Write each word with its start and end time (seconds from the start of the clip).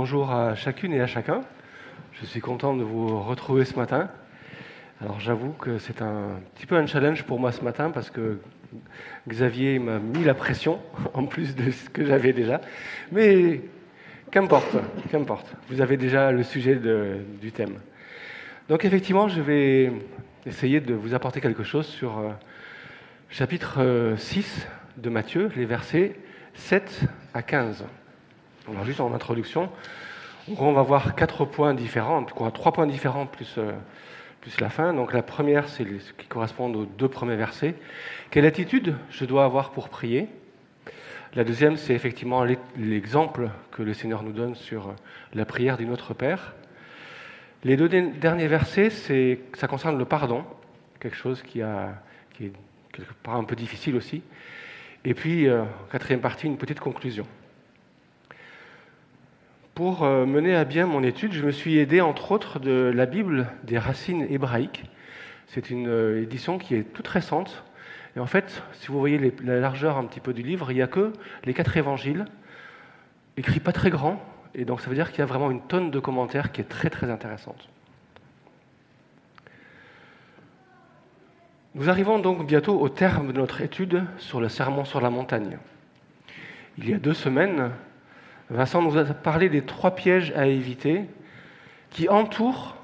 Bonjour 0.00 0.30
à 0.30 0.54
chacune 0.54 0.92
et 0.92 1.00
à 1.00 1.08
chacun. 1.08 1.40
Je 2.12 2.24
suis 2.24 2.38
content 2.38 2.76
de 2.76 2.84
vous 2.84 3.20
retrouver 3.20 3.64
ce 3.64 3.74
matin. 3.74 4.08
Alors 5.00 5.18
j'avoue 5.18 5.50
que 5.50 5.78
c'est 5.78 6.02
un 6.02 6.38
petit 6.54 6.66
peu 6.66 6.76
un 6.76 6.86
challenge 6.86 7.24
pour 7.24 7.40
moi 7.40 7.50
ce 7.50 7.62
matin 7.62 7.90
parce 7.90 8.08
que 8.08 8.38
Xavier 9.26 9.80
m'a 9.80 9.98
mis 9.98 10.22
la 10.22 10.34
pression 10.34 10.78
en 11.14 11.24
plus 11.24 11.56
de 11.56 11.72
ce 11.72 11.90
que 11.90 12.04
j'avais 12.04 12.32
déjà. 12.32 12.60
Mais 13.10 13.60
qu'importe, 14.30 14.76
qu'importe. 15.10 15.52
Vous 15.68 15.80
avez 15.80 15.96
déjà 15.96 16.30
le 16.30 16.44
sujet 16.44 16.76
du 16.76 17.50
thème. 17.50 17.80
Donc 18.68 18.84
effectivement, 18.84 19.26
je 19.26 19.40
vais 19.40 19.90
essayer 20.46 20.80
de 20.80 20.94
vous 20.94 21.12
apporter 21.12 21.40
quelque 21.40 21.64
chose 21.64 21.86
sur 21.86 22.18
euh, 22.18 22.30
chapitre 23.30 24.14
6 24.16 24.46
euh, 24.46 25.02
de 25.02 25.10
Matthieu, 25.10 25.50
les 25.56 25.64
versets 25.64 26.14
7 26.54 27.00
à 27.34 27.42
15. 27.42 27.84
Alors 28.70 28.84
juste 28.84 29.00
en 29.00 29.14
introduction, 29.14 29.70
on 30.58 30.72
va 30.72 30.82
voir 30.82 31.14
quatre 31.14 31.46
points 31.46 31.72
différents, 31.72 32.22
trois 32.24 32.72
points 32.72 32.86
différents 32.86 33.24
plus, 33.24 33.54
euh, 33.56 33.72
plus 34.42 34.60
la 34.60 34.68
fin. 34.68 34.92
Donc 34.92 35.14
la 35.14 35.22
première, 35.22 35.68
c'est 35.68 35.86
ce 36.00 36.12
qui 36.12 36.26
correspond 36.26 36.72
aux 36.74 36.84
deux 36.84 37.08
premiers 37.08 37.36
versets. 37.36 37.74
Quelle 38.30 38.44
attitude 38.44 38.94
je 39.10 39.24
dois 39.24 39.44
avoir 39.44 39.70
pour 39.70 39.88
prier? 39.88 40.28
La 41.34 41.44
deuxième, 41.44 41.76
c'est 41.76 41.94
effectivement 41.94 42.44
l'exemple 42.76 43.50
que 43.70 43.82
le 43.82 43.94
Seigneur 43.94 44.22
nous 44.22 44.32
donne 44.32 44.54
sur 44.54 44.94
la 45.32 45.44
prière 45.46 45.78
du 45.78 45.86
Notre 45.86 46.12
Père. 46.12 46.54
Les 47.64 47.76
deux 47.76 47.88
derniers 47.88 48.48
versets, 48.48 48.90
ça 48.90 49.66
concerne 49.66 49.98
le 49.98 50.04
pardon, 50.04 50.44
quelque 51.00 51.16
chose 51.16 51.42
qui 51.42 51.60
est 51.60 52.52
quelque 52.92 53.12
part 53.22 53.36
un 53.36 53.44
peu 53.44 53.56
difficile 53.56 53.96
aussi. 53.96 54.22
Et 55.04 55.14
puis, 55.14 55.48
euh, 55.48 55.64
quatrième 55.90 56.20
partie, 56.20 56.46
une 56.46 56.58
petite 56.58 56.80
conclusion. 56.80 57.26
Pour 59.78 60.02
euh, 60.02 60.26
mener 60.26 60.56
à 60.56 60.64
bien 60.64 60.86
mon 60.86 61.04
étude, 61.04 61.32
je 61.32 61.44
me 61.44 61.52
suis 61.52 61.78
aidé 61.78 62.00
entre 62.00 62.32
autres 62.32 62.58
de 62.58 62.90
la 62.92 63.06
Bible 63.06 63.46
des 63.62 63.78
racines 63.78 64.26
hébraïques. 64.28 64.90
C'est 65.46 65.70
une 65.70 65.86
euh, 65.86 66.20
édition 66.20 66.58
qui 66.58 66.74
est 66.74 66.82
toute 66.82 67.06
récente. 67.06 67.62
Et 68.16 68.18
en 68.18 68.26
fait, 68.26 68.64
si 68.72 68.88
vous 68.88 68.98
voyez 68.98 69.32
la 69.44 69.60
largeur 69.60 69.96
un 69.96 70.04
petit 70.06 70.18
peu 70.18 70.32
du 70.32 70.42
livre, 70.42 70.72
il 70.72 70.74
n'y 70.74 70.82
a 70.82 70.88
que 70.88 71.12
les 71.44 71.54
quatre 71.54 71.76
évangiles, 71.76 72.24
écrits 73.36 73.60
pas 73.60 73.70
très 73.70 73.88
grands. 73.88 74.20
Et 74.56 74.64
donc 74.64 74.80
ça 74.80 74.88
veut 74.88 74.96
dire 74.96 75.12
qu'il 75.12 75.20
y 75.20 75.22
a 75.22 75.26
vraiment 75.26 75.48
une 75.48 75.62
tonne 75.62 75.92
de 75.92 76.00
commentaires 76.00 76.50
qui 76.50 76.60
est 76.60 76.68
très 76.68 76.90
très 76.90 77.08
intéressante. 77.08 77.68
Nous 81.76 81.88
arrivons 81.88 82.18
donc 82.18 82.44
bientôt 82.44 82.80
au 82.80 82.88
terme 82.88 83.32
de 83.32 83.38
notre 83.38 83.60
étude 83.60 84.02
sur 84.16 84.40
le 84.40 84.48
sermon 84.48 84.84
sur 84.84 85.00
la 85.00 85.10
montagne. 85.10 85.56
Il 86.78 86.90
y 86.90 86.94
a 86.94 86.98
deux 86.98 87.14
semaines, 87.14 87.70
Vincent 88.50 88.80
nous 88.80 88.96
a 88.96 89.04
parlé 89.04 89.48
des 89.48 89.62
trois 89.62 89.94
pièges 89.94 90.32
à 90.34 90.46
éviter 90.46 91.04
qui 91.90 92.08
entourent, 92.08 92.76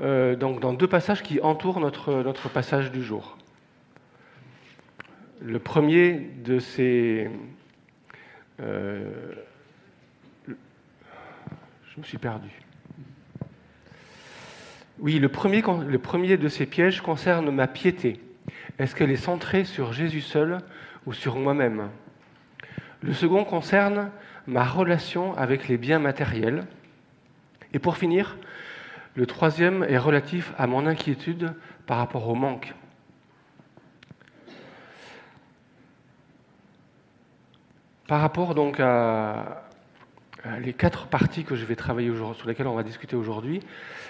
euh, 0.00 0.36
donc 0.36 0.60
dans 0.60 0.74
deux 0.74 0.86
passages 0.86 1.22
qui 1.22 1.40
entourent 1.40 1.80
notre, 1.80 2.48
passage 2.50 2.92
du 2.92 3.02
jour. 3.02 3.38
Le 5.40 5.58
premier 5.58 6.30
de 6.44 6.58
ces... 6.58 7.30
Euh, 8.60 9.10
je 10.46 10.52
me 11.98 12.02
suis 12.02 12.18
perdu. 12.18 12.50
Oui, 14.98 15.18
le 15.18 15.28
premier 15.28 16.36
de 16.36 16.48
ces 16.48 16.66
pièges 16.66 17.00
concerne 17.00 17.50
ma 17.50 17.66
piété. 17.66 18.20
Est-ce 18.78 18.94
qu'elle 18.94 19.10
est 19.10 19.16
centrée 19.16 19.64
sur 19.64 19.92
Jésus 19.92 20.20
seul 20.20 20.58
ou 21.06 21.12
sur 21.12 21.36
moi-même? 21.36 21.88
Le 23.06 23.12
second 23.12 23.44
concerne 23.44 24.10
ma 24.48 24.64
relation 24.64 25.32
avec 25.38 25.68
les 25.68 25.76
biens 25.76 26.00
matériels. 26.00 26.66
Et 27.72 27.78
pour 27.78 27.98
finir, 27.98 28.36
le 29.14 29.26
troisième 29.26 29.84
est 29.84 29.96
relatif 29.96 30.52
à 30.58 30.66
mon 30.66 30.86
inquiétude 30.86 31.54
par 31.86 31.98
rapport 31.98 32.28
au 32.28 32.34
manque. 32.34 32.74
Par 38.08 38.20
rapport 38.20 38.56
donc 38.56 38.80
à, 38.80 39.62
les 40.58 40.72
quatre 40.72 41.06
parties 41.06 41.44
que 41.44 41.54
je 41.54 41.64
vais 41.64 41.76
travailler 41.76 42.10
aujourd'hui, 42.10 42.40
sur 42.40 42.48
lesquelles 42.48 42.66
on 42.66 42.74
va 42.74 42.82
discuter 42.82 43.14
aujourd'hui, 43.14 43.60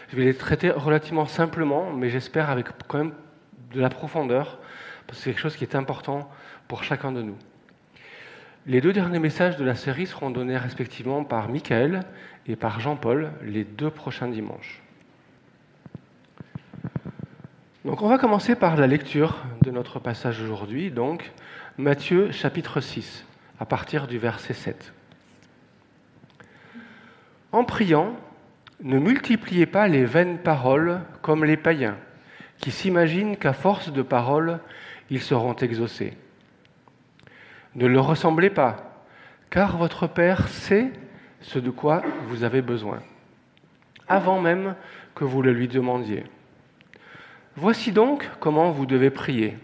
je 0.09 0.17
vais 0.17 0.25
les 0.25 0.35
traiter 0.35 0.71
relativement 0.71 1.27
simplement, 1.27 1.93
mais 1.93 2.09
j'espère 2.09 2.49
avec 2.49 2.69
quand 2.89 2.97
même 2.97 3.13
de 3.75 3.81
la 3.83 3.91
profondeur, 3.91 4.59
parce 5.07 5.19
que 5.19 5.25
c'est 5.25 5.31
quelque 5.33 5.43
chose 5.43 5.57
qui 5.57 5.65
est 5.65 5.77
important 5.77 6.31
pour 6.67 6.83
chacun 6.83 7.13
de 7.13 7.21
nous. 7.21 7.37
Les 8.69 8.81
deux 8.81 8.93
derniers 8.93 9.21
messages 9.21 9.57
de 9.57 9.65
la 9.65 9.77
série 9.77 10.09
seront 10.09 10.31
donnés 10.31 10.57
respectivement 10.57 11.23
par 11.23 11.49
Michael 11.49 12.01
et 12.49 12.57
par 12.57 12.81
Jean-Paul 12.81 13.31
les 13.45 13.63
deux 13.63 13.91
prochains 13.91 14.27
dimanches. 14.27 14.83
Donc 17.85 18.03
on 18.03 18.09
va 18.09 18.19
commencer 18.19 18.57
par 18.57 18.75
la 18.75 18.89
lecture 18.89 19.37
de 19.63 19.71
notre 19.71 20.01
passage 20.01 20.43
aujourd'hui, 20.43 20.91
donc 20.91 21.31
Matthieu 21.79 22.33
chapitre 22.33 22.81
6, 22.81 23.25
à 23.61 23.67
partir 23.67 24.09
du 24.09 24.19
verset 24.19 24.55
7. 24.55 24.93
En 27.53 27.63
priant, 27.63 28.17
ne 28.83 28.99
multipliez 28.99 29.67
pas 29.67 29.87
les 29.87 30.05
vaines 30.05 30.39
paroles 30.39 31.03
comme 31.23 31.45
les 31.45 31.57
païens, 31.57 31.99
qui 32.59 32.73
s'imaginent 32.73 33.37
qu'à 33.37 33.53
force 33.53 33.93
de 33.93 34.03
paroles, 34.03 34.59
ils 35.09 35.23
seront 35.23 35.55
exaucés. 35.55 36.15
Ne 37.77 37.87
le 37.87 38.01
ressemblez 38.01 38.49
pas, 38.49 39.05
car 39.51 39.77
votre 39.77 40.07
Père 40.07 40.49
sait 40.49 40.91
ce 41.43 41.59
de 41.59 41.71
quoi 41.71 42.03
vous 42.27 42.43
avez 42.43 42.63
besoin, 42.63 43.03
avant 44.09 44.41
même 44.41 44.75
que 45.15 45.25
vous 45.25 45.43
le 45.43 45.53
lui 45.53 45.69
demandiez. 45.69 46.25
Voici 47.55 47.93
donc 47.93 48.29
comment 48.41 48.71
vous 48.71 48.87
devez 48.87 49.11
prier. 49.11 49.59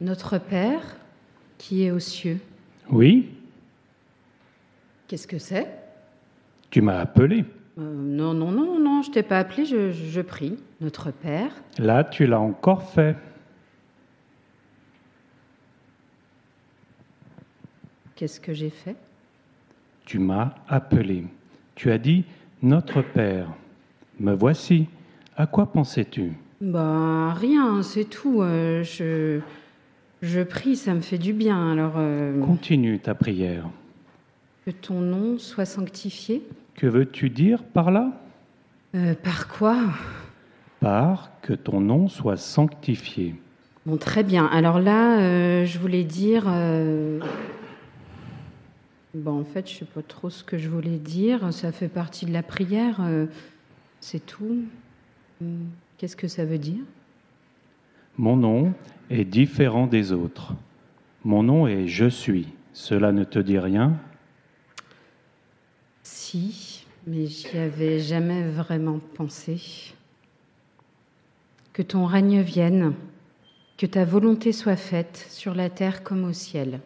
Notre 0.00 0.38
Père 0.38 0.96
qui 1.58 1.84
est 1.84 1.90
aux 1.90 1.98
cieux. 1.98 2.38
Oui. 2.88 3.34
Qu'est-ce 5.08 5.26
que 5.26 5.38
c'est? 5.38 5.66
Tu 6.70 6.80
m'as 6.80 7.00
appelé. 7.00 7.44
Euh, 7.78 7.92
non, 7.92 8.34
non, 8.34 8.52
non, 8.52 8.78
non, 8.78 9.02
je 9.02 9.10
t'ai 9.10 9.24
pas 9.24 9.40
appelé, 9.40 9.64
je, 9.64 9.90
je 9.90 10.20
prie. 10.20 10.58
Notre 10.80 11.10
Père. 11.10 11.50
Là, 11.78 12.04
tu 12.04 12.24
l'as 12.26 12.38
encore 12.38 12.84
fait. 12.90 13.16
Qu'est-ce 18.18 18.40
que 18.40 18.52
j'ai 18.52 18.70
fait? 18.70 18.96
Tu 20.04 20.18
m'as 20.18 20.54
appelé. 20.68 21.24
Tu 21.76 21.92
as 21.92 21.98
dit 21.98 22.24
Notre 22.62 23.00
Père. 23.00 23.46
Me 24.18 24.32
voici. 24.32 24.88
À 25.36 25.46
quoi 25.46 25.70
pensais-tu? 25.70 26.32
Ben 26.60 27.32
rien, 27.32 27.80
c'est 27.84 28.06
tout. 28.10 28.42
Euh, 28.42 28.82
je, 28.82 29.38
je 30.20 30.40
prie, 30.40 30.74
ça 30.74 30.94
me 30.94 31.00
fait 31.00 31.16
du 31.18 31.32
bien. 31.32 31.70
Alors. 31.70 31.92
Euh, 31.98 32.40
Continue 32.44 32.98
ta 32.98 33.14
prière. 33.14 33.66
Que 34.66 34.72
ton 34.72 35.00
nom 35.00 35.38
soit 35.38 35.64
sanctifié. 35.64 36.42
Que 36.74 36.88
veux-tu 36.88 37.30
dire 37.30 37.62
par 37.62 37.92
là? 37.92 38.20
Euh, 38.96 39.14
Par 39.14 39.46
quoi? 39.46 39.76
Par 40.80 41.30
que 41.40 41.52
ton 41.52 41.80
nom 41.80 42.08
soit 42.08 42.36
sanctifié. 42.36 43.36
Bon, 43.86 43.96
très 43.96 44.24
bien. 44.24 44.44
Alors 44.46 44.80
là, 44.80 45.64
je 45.64 45.78
voulais 45.78 46.02
dire. 46.02 46.48
Bon, 49.14 49.40
en 49.40 49.44
fait, 49.44 49.66
je 49.66 49.74
ne 49.74 49.78
sais 49.78 49.84
pas 49.86 50.02
trop 50.02 50.28
ce 50.28 50.44
que 50.44 50.58
je 50.58 50.68
voulais 50.68 50.98
dire. 50.98 51.52
Ça 51.52 51.72
fait 51.72 51.88
partie 51.88 52.26
de 52.26 52.32
la 52.32 52.42
prière. 52.42 53.00
Euh, 53.00 53.26
c'est 54.00 54.24
tout. 54.24 54.64
Hmm, 55.40 55.66
qu'est-ce 55.96 56.16
que 56.16 56.28
ça 56.28 56.44
veut 56.44 56.58
dire? 56.58 56.82
Mon 58.18 58.36
nom 58.36 58.74
est 59.10 59.24
différent 59.24 59.86
des 59.86 60.12
autres. 60.12 60.54
Mon 61.24 61.42
nom 61.42 61.66
est 61.66 61.86
Je 61.86 62.06
suis. 62.06 62.48
Cela 62.72 63.12
ne 63.12 63.24
te 63.24 63.38
dit 63.38 63.58
rien? 63.58 63.98
Si, 66.02 66.86
mais 67.06 67.26
j'y 67.26 67.56
avais 67.56 67.98
jamais 68.00 68.48
vraiment 68.50 69.00
pensé. 69.14 69.94
Que 71.72 71.82
ton 71.82 72.06
règne 72.06 72.40
vienne, 72.40 72.92
que 73.78 73.86
ta 73.86 74.04
volonté 74.04 74.52
soit 74.52 74.76
faite 74.76 75.26
sur 75.30 75.54
la 75.54 75.70
terre 75.70 76.02
comme 76.02 76.24
au 76.24 76.32
ciel. 76.32 76.80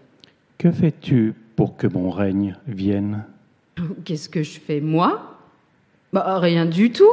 Que 0.59 0.71
fais-tu 0.71 1.35
pour 1.57 1.77
que 1.77 1.87
mon 1.87 2.11
règne 2.11 2.57
vienne 2.67 3.25
Qu'est-ce 4.05 4.29
que 4.29 4.43
je 4.43 4.61
fais, 4.61 4.81
moi? 4.81 5.39
Bah, 6.13 6.39
Rien 6.39 6.67
du 6.67 6.93
tout. 6.93 7.11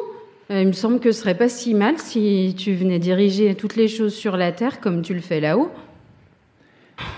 Il 0.50 0.68
me 0.68 0.72
semble 0.72 1.00
que 1.00 1.12
ce 1.12 1.22
serait 1.22 1.38
pas 1.38 1.48
si 1.48 1.74
mal 1.76 2.00
si 2.00 2.56
tu 2.58 2.74
venais 2.74 2.98
diriger 2.98 3.54
toutes 3.54 3.76
les 3.76 3.88
choses 3.88 4.16
sur 4.16 4.36
la 4.36 4.52
terre 4.52 4.82
comme 4.82 5.04
tu 5.04 5.14
le 5.14 5.22
fais 5.22 5.40
là-haut. 5.40 5.72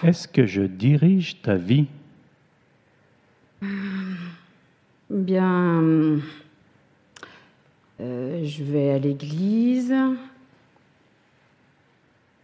Est-ce 0.03 0.27
que 0.27 0.45
je 0.45 0.63
dirige 0.63 1.41
ta 1.41 1.55
vie? 1.55 1.87
Bien, 5.09 5.81
euh, 8.01 8.45
je 8.45 8.63
vais 8.63 8.91
à 8.91 8.99
l'église. 8.99 9.93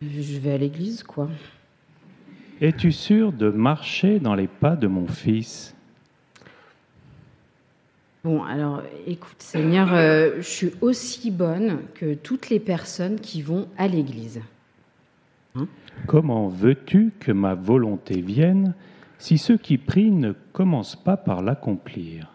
Je 0.01 0.39
vais 0.39 0.53
à 0.53 0.57
l'église, 0.57 1.03
quoi. 1.03 1.27
Es-tu 2.59 2.92
sûr 2.92 3.33
de 3.33 3.50
marcher 3.51 4.19
dans 4.19 4.33
les 4.33 4.48
pas 4.48 4.75
de 4.75 4.88
mon 4.88 5.07
fils? 5.07 5.75
Bon, 8.24 8.44
alors 8.44 8.81
écoute, 9.06 9.36
Seigneur, 9.38 9.94
euh, 9.94 10.38
je 10.38 10.48
suis 10.48 10.71
aussi 10.81 11.30
bonne 11.30 11.81
que 11.94 12.15
toutes 12.15 12.50
les 12.50 12.59
personnes 12.59 13.19
qui 13.19 13.44
vont 13.44 13.68
à 13.77 13.88
l'église. 13.88 14.42
Comment 16.07 16.48
veux-tu 16.48 17.12
que 17.19 17.31
ma 17.31 17.54
volonté 17.54 18.21
vienne 18.21 18.74
si 19.18 19.38
ceux 19.38 19.57
qui 19.57 19.77
prient 19.77 20.12
ne 20.12 20.33
commencent 20.51 21.01
pas 21.01 21.18
par 21.18 21.42
l'accomplir? 21.42 22.31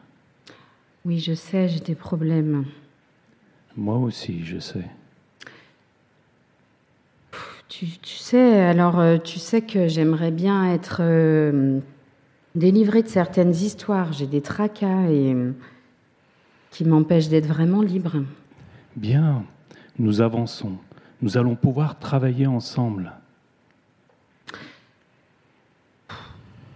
Oui, 1.04 1.18
je 1.18 1.34
sais, 1.34 1.68
j'ai 1.68 1.80
des 1.80 1.94
problèmes. 1.94 2.64
Moi 3.76 3.96
aussi, 3.96 4.44
je 4.44 4.58
sais. 4.58 4.86
Tu, 7.72 7.86
tu 7.86 8.16
sais, 8.16 8.60
alors 8.60 9.00
euh, 9.00 9.16
tu 9.16 9.38
sais 9.38 9.62
que 9.62 9.88
j'aimerais 9.88 10.30
bien 10.30 10.74
être 10.74 10.98
euh, 11.00 11.80
délivrée 12.54 13.02
de 13.02 13.08
certaines 13.08 13.52
histoires. 13.52 14.12
J'ai 14.12 14.26
des 14.26 14.42
tracas 14.42 15.08
et 15.08 15.32
euh, 15.32 15.52
qui 16.70 16.84
m'empêchent 16.84 17.30
d'être 17.30 17.46
vraiment 17.46 17.80
libre. 17.80 18.24
Bien, 18.94 19.44
nous 19.98 20.20
avançons. 20.20 20.72
Nous 21.22 21.38
allons 21.38 21.54
pouvoir 21.54 21.98
travailler 21.98 22.46
ensemble. 22.46 23.14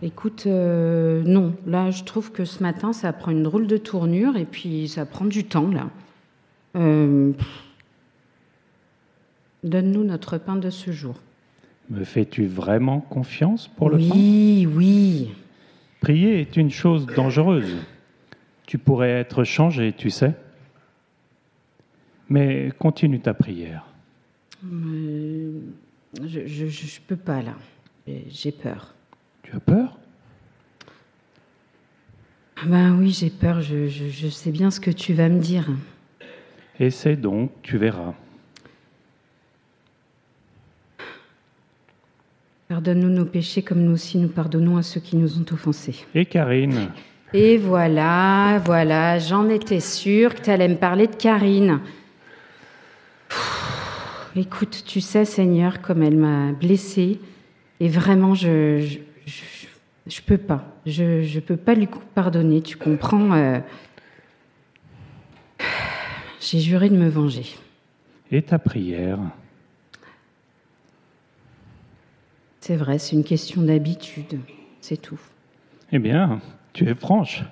Écoute, 0.01 0.45
euh, 0.47 1.23
non, 1.27 1.53
là 1.67 1.91
je 1.91 2.05
trouve 2.05 2.33
que 2.33 2.47
ce 2.47 2.63
matin 2.63 2.95
ça 2.95 3.13
prend 3.13 3.33
une 3.33 3.43
drôle 3.43 3.67
de 3.67 3.77
tournure 3.77 4.39
et 4.39 4.47
puis 4.47 4.89
ça 4.89 5.05
prend 5.05 5.27
du 5.27 5.45
temps 5.45 5.71
là. 5.71 5.91
Donne-nous 9.67 10.05
notre 10.05 10.39
pain 10.39 10.57
de 10.57 10.71
ce 10.71 10.93
jour. 10.93 11.17
Me 11.91 12.05
fais-tu 12.05 12.47
vraiment 12.47 13.01
confiance 13.01 13.67
pour 13.69 13.91
le 13.91 13.99
pain? 13.99 14.15
oui, 14.15 14.67
oui. 14.73 15.31
Prier 16.01 16.41
est 16.41 16.57
une 16.57 16.71
chose 16.71 17.07
dangereuse. 17.07 17.77
Tu 18.67 18.79
pourrais 18.79 19.11
être 19.11 19.43
changé, 19.45 19.93
tu 19.93 20.09
sais. 20.11 20.35
Mais 22.29 22.73
continue 22.79 23.21
ta 23.21 23.35
prière. 23.35 23.85
Euh, 24.65 25.59
je, 26.25 26.47
je 26.47 27.01
peux 27.07 27.17
pas 27.17 27.43
là. 27.43 27.55
J'ai 28.29 28.53
peur. 28.53 28.95
Tu 29.43 29.55
as 29.55 29.61
peur? 29.61 29.99
Ah 32.57 32.67
Ben 32.67 32.97
oui, 32.99 33.11
j'ai 33.11 33.31
peur. 33.31 33.61
Je, 33.63 33.89
je- 33.89 34.09
je 34.09 34.29
sais 34.29 34.51
bien 34.53 34.71
ce 34.71 34.79
que 34.81 34.91
tu 34.93 35.13
vas 35.13 35.29
me 35.29 35.41
dire. 35.41 35.69
Essaie 36.79 37.17
donc, 37.17 37.51
tu 37.63 37.79
verras. 37.79 38.15
Pardonne-nous 42.69 43.11
nos 43.11 43.25
péchés 43.25 43.63
comme 43.63 43.83
nous 43.85 43.93
aussi 43.93 44.19
nous 44.19 44.29
pardonnons 44.29 44.77
à 44.77 44.83
ceux 44.83 45.01
qui 45.01 45.17
nous 45.17 45.39
ont 45.39 45.45
offensés. 45.53 46.05
Et 46.15 46.27
Karine, 46.27 46.89
Et 47.33 47.59
voilà, 47.59 48.61
voilà, 48.65 49.19
j'en 49.21 49.49
étais 49.49 49.79
sûre 49.81 50.35
que 50.35 50.43
tu 50.43 50.51
allais 50.51 50.69
me 50.69 50.75
parler 50.77 51.07
de 51.07 51.15
Karine. 51.15 51.81
Pff, 53.29 54.33
Écoute, 54.35 54.83
tu 54.87 55.01
sais, 55.01 55.25
Seigneur, 55.25 55.81
comme 55.81 56.03
elle 56.03 56.17
m'a 56.17 56.53
blessée, 56.53 57.21
et 57.81 57.89
vraiment, 57.89 58.35
je, 58.35 58.81
je, 58.81 58.99
je, 59.25 59.67
je 60.09 60.21
peux 60.23 60.37
pas. 60.37 60.65
Je, 60.85 61.23
je 61.23 61.41
peux 61.41 61.57
pas 61.57 61.75
lui 61.75 61.89
pardonner, 62.15 62.61
tu 62.63 62.77
comprends 62.77 63.33
euh, 63.33 63.59
J'ai 66.41 66.61
juré 66.61 66.91
de 66.91 66.97
me 66.97 67.09
venger. 67.09 67.47
et 68.31 68.43
ta 68.43 68.59
prière 68.59 69.19
C'est 72.67 72.75
vrai, 72.75 72.99
c'est 72.99 73.15
une 73.15 73.23
question 73.23 73.63
d'habitude, 73.63 74.41
c'est 74.81 74.97
tout. 74.97 75.21
Eh 75.93 76.01
bien, 76.01 76.41
tu 76.73 76.89
es 76.89 76.97
franche. 76.97 77.45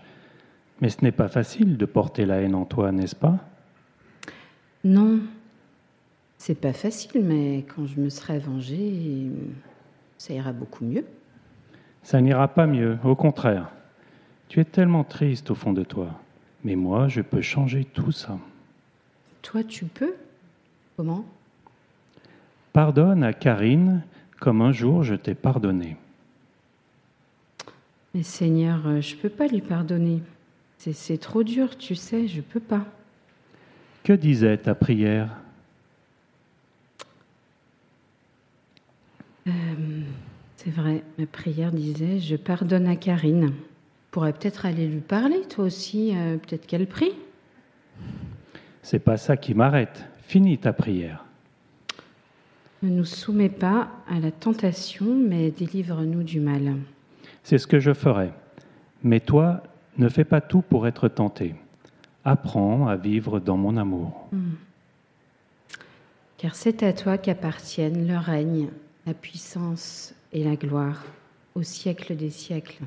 Mais 0.80 0.88
ce 0.88 1.02
n'est 1.02 1.12
pas 1.12 1.28
facile 1.28 1.76
de 1.76 1.86
porter 1.86 2.26
la 2.26 2.40
haine 2.40 2.56
en 2.56 2.64
toi, 2.64 2.90
n'est-ce 2.90 3.14
pas? 3.14 3.38
Non, 4.82 5.20
c'est 6.36 6.60
pas 6.60 6.72
facile, 6.72 7.22
mais 7.22 7.58
quand 7.58 7.86
je 7.86 8.00
me 8.00 8.08
serai 8.08 8.40
vengée, 8.40 9.30
ça 10.18 10.34
ira 10.34 10.52
beaucoup 10.52 10.84
mieux. 10.84 11.04
Ça 12.02 12.20
n'ira 12.20 12.48
pas 12.48 12.66
mieux, 12.66 12.98
au 13.04 13.14
contraire. 13.14 13.70
Tu 14.48 14.58
es 14.58 14.64
tellement 14.64 15.04
triste 15.04 15.48
au 15.52 15.54
fond 15.54 15.72
de 15.72 15.84
toi. 15.84 16.08
Mais 16.64 16.74
moi, 16.74 17.06
je 17.06 17.20
peux 17.20 17.40
changer 17.40 17.84
tout 17.84 18.10
ça. 18.10 18.36
Toi, 19.42 19.62
tu 19.62 19.84
peux? 19.84 20.14
Comment? 20.96 21.24
Pardonne 22.72 23.22
à 23.22 23.32
Karine 23.32 24.02
comme 24.40 24.60
un 24.62 24.72
jour 24.72 25.02
je 25.02 25.14
t'ai 25.14 25.34
pardonné. 25.34 25.96
Mais 28.14 28.22
Seigneur, 28.22 28.86
euh, 28.86 29.00
je 29.00 29.16
peux 29.16 29.28
pas 29.28 29.46
lui 29.48 29.60
pardonner. 29.60 30.22
C'est- 30.78 31.18
trop 31.20 31.42
dur, 31.42 31.78
tu 31.78 31.94
sais, 31.94 32.28
je 32.28 32.40
peux 32.42 32.60
pas. 32.60 32.84
Que 34.02 34.12
disait 34.12 34.58
ta 34.58 34.74
prière? 34.74 35.30
C'est 40.56 40.70
vrai, 40.70 41.02
ma 41.18 41.26
prière 41.26 41.72
disait 41.72 42.18
Je 42.20 42.36
pardonne 42.36 42.86
à 42.86 42.96
Karine. 42.96 43.52
Pourrais 44.10 44.32
peut-être 44.32 44.64
aller 44.64 44.86
lui 44.86 45.00
parler, 45.00 45.42
toi 45.48 45.64
aussi, 45.64 46.16
euh, 46.16 46.36
peut-être 46.36 46.66
qu'elle 46.66 46.86
prie. 46.86 47.12
C'est 48.82 48.98
pas 49.00 49.16
ça 49.16 49.36
qui 49.36 49.54
m'arrête. 49.54 50.04
Finis 50.26 50.58
ta 50.58 50.72
prière. 50.72 51.24
Ne 52.84 52.90
nous 52.90 53.06
soumets 53.06 53.48
pas 53.48 53.88
à 54.06 54.20
la 54.20 54.30
tentation, 54.30 55.06
mais 55.06 55.50
délivre-nous 55.50 56.22
du 56.22 56.38
mal. 56.38 56.74
C'est 57.42 57.56
ce 57.56 57.66
que 57.66 57.80
je 57.80 57.94
ferai. 57.94 58.30
Mais 59.02 59.20
toi, 59.20 59.62
ne 59.96 60.06
fais 60.06 60.26
pas 60.26 60.42
tout 60.42 60.60
pour 60.60 60.86
être 60.86 61.08
tenté. 61.08 61.54
Apprends 62.26 62.86
à 62.86 62.96
vivre 62.96 63.40
dans 63.40 63.56
mon 63.56 63.78
amour. 63.78 64.28
Car 66.36 66.54
c'est 66.54 66.82
à 66.82 66.92
toi 66.92 67.16
qu'appartiennent 67.16 68.06
le 68.06 68.18
règne, 68.18 68.68
la 69.06 69.14
puissance 69.14 70.14
et 70.34 70.44
la 70.44 70.56
gloire, 70.56 71.06
au 71.54 71.62
siècle 71.62 72.14
des 72.14 72.28
siècles. 72.28 72.84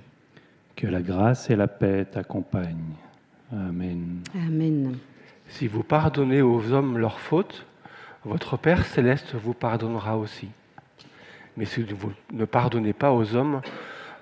Que 0.76 0.86
la 0.86 1.02
grâce 1.02 1.50
et 1.50 1.56
la 1.56 1.68
paix 1.68 2.06
t'accompagnent. 2.06 2.94
Amen. 3.52 4.20
Amen. 4.36 4.96
Si 5.48 5.66
vous 5.66 5.82
pardonnez 5.82 6.44
aux 6.44 6.72
hommes 6.72 7.00
leurs 7.00 7.20
fautes, 7.20 7.66
votre 8.26 8.58
Père 8.58 8.86
céleste 8.86 9.36
vous 9.36 9.54
pardonnera 9.54 10.18
aussi. 10.18 10.50
Mais 11.56 11.66
si 11.66 11.84
vous 11.84 12.14
ne 12.32 12.46
pardonnez 12.46 12.94
pas 12.94 13.12
aux 13.12 13.36
hommes, 13.36 13.62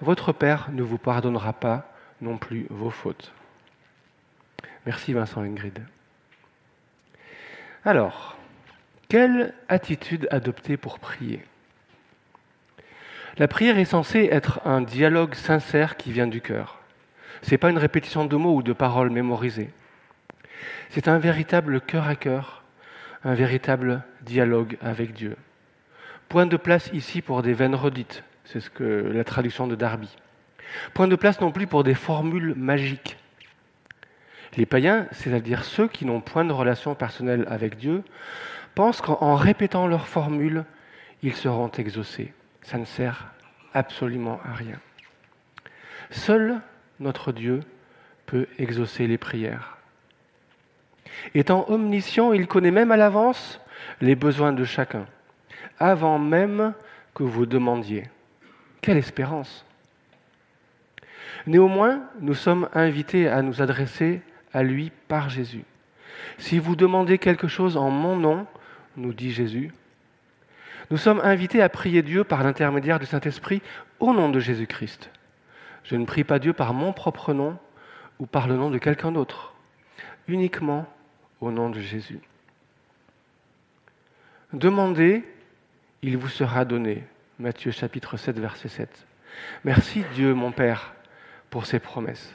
votre 0.01 0.31
Père 0.31 0.69
ne 0.71 0.83
vous 0.83 0.97
pardonnera 0.97 1.53
pas 1.53 1.91
non 2.21 2.37
plus 2.37 2.67
vos 2.69 2.89
fautes. 2.89 3.33
Merci 4.85 5.13
Vincent 5.13 5.41
Ingrid. 5.41 5.81
Alors, 7.83 8.37
quelle 9.09 9.53
attitude 9.67 10.27
adopter 10.31 10.77
pour 10.77 10.99
prier? 10.99 11.43
La 13.37 13.47
prière 13.47 13.77
est 13.77 13.85
censée 13.85 14.29
être 14.31 14.61
un 14.65 14.81
dialogue 14.81 15.35
sincère 15.35 15.97
qui 15.97 16.11
vient 16.11 16.27
du 16.27 16.41
cœur. 16.41 16.79
Ce 17.41 17.51
n'est 17.51 17.57
pas 17.57 17.69
une 17.69 17.77
répétition 17.77 18.25
de 18.25 18.35
mots 18.35 18.55
ou 18.55 18.63
de 18.63 18.73
paroles 18.73 19.09
mémorisées. 19.09 19.71
C'est 20.89 21.07
un 21.07 21.19
véritable 21.19 21.81
cœur 21.81 22.07
à 22.07 22.15
cœur, 22.15 22.63
un 23.25 23.33
véritable 23.33 24.03
dialogue 24.21 24.77
avec 24.81 25.13
Dieu. 25.13 25.35
Point 26.29 26.45
de 26.45 26.57
place 26.57 26.89
ici 26.93 27.21
pour 27.21 27.41
des 27.41 27.53
veines 27.53 27.75
redites, 27.75 28.23
c'est 28.45 28.59
ce 28.59 28.69
que 28.69 28.83
la 28.83 29.23
traduction 29.23 29.67
de 29.67 29.75
Darby. 29.75 30.15
Point 30.93 31.07
de 31.07 31.15
place 31.15 31.41
non 31.41 31.51
plus 31.51 31.67
pour 31.67 31.83
des 31.83 31.95
formules 31.95 32.53
magiques. 32.55 33.17
Les 34.57 34.65
païens, 34.65 35.07
c'est-à-dire 35.11 35.63
ceux 35.65 35.87
qui 35.87 36.05
n'ont 36.05 36.21
point 36.21 36.45
de 36.45 36.53
relation 36.53 36.95
personnelle 36.95 37.45
avec 37.49 37.77
Dieu, 37.77 38.03
pensent 38.75 39.01
qu'en 39.01 39.35
répétant 39.35 39.87
leurs 39.87 40.07
formules, 40.07 40.63
ils 41.23 41.35
seront 41.35 41.71
exaucés. 41.71 42.31
Ça 42.61 42.77
ne 42.77 42.85
sert 42.85 43.31
absolument 43.73 44.39
à 44.45 44.53
rien. 44.53 44.79
Seul 46.11 46.61
notre 46.99 47.31
Dieu 47.31 47.61
peut 48.27 48.47
exaucer 48.59 49.07
les 49.07 49.17
prières. 49.17 49.77
Étant 51.33 51.65
omniscient, 51.69 52.33
il 52.33 52.47
connaît 52.47 52.71
même 52.71 52.91
à 52.91 52.97
l'avance 52.97 53.59
les 54.01 54.15
besoins 54.15 54.53
de 54.53 54.63
chacun, 54.63 55.05
avant 55.79 56.19
même 56.19 56.73
que 57.13 57.23
vous 57.23 57.45
demandiez. 57.45 58.09
Quelle 58.81 58.97
espérance 58.97 59.65
Néanmoins, 61.47 62.01
nous 62.21 62.33
sommes 62.33 62.69
invités 62.73 63.27
à 63.27 63.41
nous 63.41 63.61
adresser 63.61 64.21
à 64.53 64.63
lui 64.63 64.91
par 65.07 65.29
Jésus. 65.29 65.63
Si 66.37 66.59
vous 66.59 66.75
demandez 66.75 67.17
quelque 67.17 67.47
chose 67.47 67.77
en 67.77 67.89
mon 67.89 68.15
nom, 68.15 68.47
nous 68.97 69.13
dit 69.13 69.31
Jésus, 69.31 69.71
nous 70.91 70.97
sommes 70.97 71.21
invités 71.23 71.61
à 71.61 71.69
prier 71.69 72.01
Dieu 72.01 72.23
par 72.23 72.43
l'intermédiaire 72.43 72.99
du 72.99 73.05
Saint-Esprit 73.05 73.61
au 73.99 74.13
nom 74.13 74.29
de 74.29 74.39
Jésus-Christ. 74.39 75.09
Je 75.83 75.95
ne 75.95 76.05
prie 76.05 76.23
pas 76.23 76.39
Dieu 76.39 76.53
par 76.53 76.73
mon 76.73 76.93
propre 76.93 77.33
nom 77.33 77.57
ou 78.19 78.25
par 78.25 78.47
le 78.47 78.55
nom 78.55 78.69
de 78.69 78.77
quelqu'un 78.77 79.11
d'autre, 79.11 79.53
uniquement 80.27 80.87
au 81.41 81.51
nom 81.51 81.69
de 81.69 81.79
Jésus. 81.79 82.19
Demandez, 84.53 85.23
il 86.01 86.17
vous 86.17 86.29
sera 86.29 86.65
donné. 86.65 87.03
Matthieu 87.39 87.71
chapitre 87.71 88.17
7, 88.17 88.39
verset 88.39 88.69
7. 88.69 89.07
Merci 89.63 90.05
Dieu, 90.13 90.33
mon 90.33 90.51
Père, 90.51 90.93
pour 91.49 91.65
ces 91.65 91.79
promesses. 91.79 92.33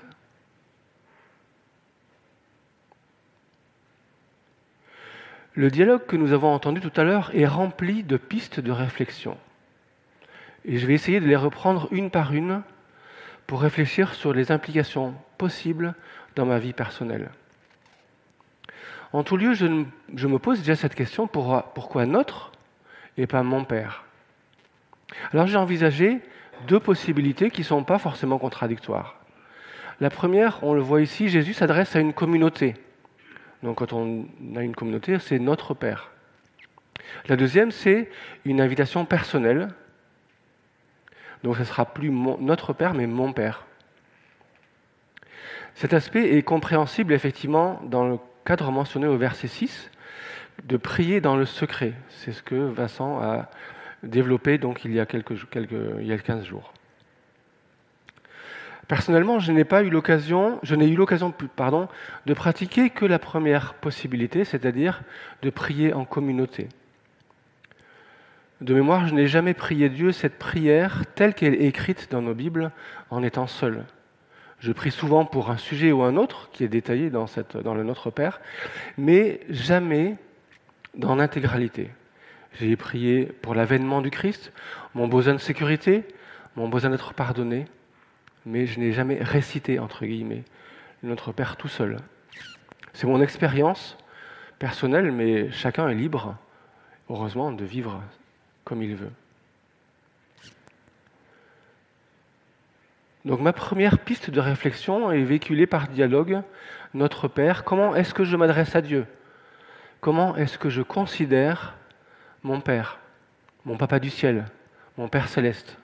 Le 5.54 5.70
dialogue 5.70 6.06
que 6.06 6.16
nous 6.16 6.32
avons 6.32 6.52
entendu 6.52 6.80
tout 6.80 6.92
à 7.00 7.04
l'heure 7.04 7.30
est 7.34 7.46
rempli 7.46 8.02
de 8.02 8.16
pistes 8.16 8.60
de 8.60 8.70
réflexion. 8.70 9.36
Et 10.64 10.78
je 10.78 10.86
vais 10.86 10.94
essayer 10.94 11.20
de 11.20 11.26
les 11.26 11.36
reprendre 11.36 11.88
une 11.90 12.10
par 12.10 12.34
une 12.34 12.62
pour 13.46 13.62
réfléchir 13.62 14.14
sur 14.14 14.32
les 14.32 14.52
implications 14.52 15.14
possibles 15.38 15.94
dans 16.36 16.46
ma 16.46 16.58
vie 16.58 16.72
personnelle. 16.72 17.30
En 19.12 19.24
tout 19.24 19.36
lieu, 19.36 19.54
je, 19.54 19.66
me 19.66 20.38
pose 20.38 20.60
déjà 20.60 20.76
cette 20.76 20.94
question 20.94 21.26
pourquoi 21.26 22.06
notre 22.06 22.52
et 23.16 23.26
pas 23.26 23.42
mon 23.42 23.64
Père? 23.64 24.04
Alors 25.32 25.48
j'ai 25.48 25.56
envisagé 25.56 26.20
deux 26.68 26.78
possibilités 26.78 27.50
qui 27.50 27.62
ne 27.62 27.66
sont 27.66 27.82
pas 27.82 27.98
forcément 27.98 28.38
contradictoires. 28.38 29.16
La 30.00 30.10
première, 30.10 30.62
on 30.62 30.74
le 30.74 30.80
voit 30.80 31.02
ici, 31.02 31.28
Jésus 31.28 31.54
s'adresse 31.54 31.96
à 31.96 32.00
une 32.00 32.12
communauté. 32.12 32.74
Donc 33.62 33.78
quand 33.78 33.92
on 33.92 34.26
a 34.56 34.62
une 34.62 34.74
communauté, 34.74 35.18
c'est 35.18 35.38
notre 35.38 35.74
Père. 35.74 36.10
La 37.26 37.36
deuxième, 37.36 37.72
c'est 37.72 38.08
une 38.44 38.60
invitation 38.60 39.04
personnelle. 39.04 39.68
Donc 41.42 41.56
ce 41.56 41.60
ne 41.60 41.64
sera 41.64 41.84
plus 41.84 42.10
notre 42.10 42.72
Père, 42.72 42.94
mais 42.94 43.08
mon 43.08 43.32
Père. 43.32 43.66
Cet 45.74 45.92
aspect 45.94 46.36
est 46.36 46.42
compréhensible 46.42 47.12
effectivement 47.12 47.80
dans 47.84 48.06
le 48.06 48.18
cadre 48.50 48.72
mentionné 48.72 49.06
au 49.06 49.16
verset 49.16 49.46
6, 49.46 49.92
de 50.64 50.76
prier 50.76 51.20
dans 51.20 51.36
le 51.36 51.44
secret. 51.44 51.92
C'est 52.08 52.32
ce 52.32 52.42
que 52.42 52.56
Vincent 52.56 53.22
a 53.22 53.48
développé 54.02 54.58
donc 54.58 54.84
il 54.84 54.92
y 54.92 54.98
a, 54.98 55.06
quelques, 55.06 55.48
quelques, 55.50 55.70
il 56.00 56.06
y 56.08 56.12
a 56.12 56.18
15 56.18 56.46
jours. 56.46 56.72
Personnellement, 58.88 59.38
je 59.38 59.52
n'ai 59.52 59.62
pas 59.62 59.84
eu 59.84 59.88
l'occasion, 59.88 60.58
je 60.64 60.74
n'ai 60.74 60.88
eu 60.88 60.96
l'occasion, 60.96 61.32
pardon, 61.54 61.86
de 62.26 62.34
pratiquer 62.34 62.90
que 62.90 63.04
la 63.04 63.20
première 63.20 63.74
possibilité, 63.74 64.44
c'est-à-dire 64.44 65.02
de 65.42 65.50
prier 65.50 65.92
en 65.92 66.04
communauté. 66.04 66.68
De 68.60 68.74
mémoire, 68.74 69.06
je 69.06 69.14
n'ai 69.14 69.28
jamais 69.28 69.54
prié 69.54 69.88
Dieu 69.90 70.10
cette 70.10 70.40
prière 70.40 71.04
telle 71.14 71.34
qu'elle 71.34 71.54
est 71.54 71.68
écrite 71.68 72.08
dans 72.10 72.20
nos 72.20 72.34
Bibles 72.34 72.72
en 73.10 73.22
étant 73.22 73.46
seul. 73.46 73.84
Je 74.60 74.72
prie 74.72 74.90
souvent 74.90 75.24
pour 75.24 75.50
un 75.50 75.56
sujet 75.56 75.90
ou 75.90 76.02
un 76.02 76.16
autre 76.16 76.50
qui 76.52 76.64
est 76.64 76.68
détaillé 76.68 77.08
dans, 77.08 77.26
le 77.74 77.82
Notre 77.82 78.10
Père, 78.10 78.40
mais 78.98 79.40
jamais 79.48 80.16
dans 80.94 81.14
l'intégralité. 81.14 81.90
J'ai 82.58 82.76
prié 82.76 83.24
pour 83.24 83.54
l'avènement 83.54 84.02
du 84.02 84.10
Christ, 84.10 84.52
mon 84.94 85.08
besoin 85.08 85.32
de 85.32 85.38
sécurité, 85.38 86.04
mon 86.56 86.68
besoin 86.68 86.90
d'être 86.90 87.14
pardonné, 87.14 87.64
mais 88.44 88.66
je 88.66 88.80
n'ai 88.80 88.92
jamais 88.92 89.22
récité, 89.22 89.78
entre 89.78 90.04
guillemets, 90.04 90.44
Notre 91.02 91.32
Père 91.32 91.56
tout 91.56 91.68
seul. 91.68 91.96
C'est 92.92 93.06
mon 93.06 93.22
expérience 93.22 93.96
personnelle, 94.58 95.10
mais 95.10 95.50
chacun 95.50 95.88
est 95.88 95.94
libre, 95.94 96.36
heureusement, 97.08 97.50
de 97.50 97.64
vivre 97.64 98.02
comme 98.64 98.82
il 98.82 98.94
veut. 98.94 99.12
Donc 103.24 103.40
ma 103.40 103.52
première 103.52 103.98
piste 103.98 104.30
de 104.30 104.40
réflexion 104.40 105.10
est 105.12 105.22
véhiculée 105.22 105.66
par 105.66 105.88
dialogue. 105.88 106.40
Notre 106.94 107.28
Père, 107.28 107.64
comment 107.64 107.94
est-ce 107.94 108.14
que 108.14 108.24
je 108.24 108.36
m'adresse 108.36 108.74
à 108.74 108.80
Dieu? 108.80 109.06
Comment 110.00 110.36
est-ce 110.36 110.58
que 110.58 110.70
je 110.70 110.80
considère 110.80 111.76
mon 112.42 112.60
Père, 112.60 112.98
mon 113.66 113.76
Papa 113.76 113.98
du 113.98 114.08
ciel, 114.08 114.46
mon 114.96 115.08
Père 115.08 115.28
céleste 115.28 115.76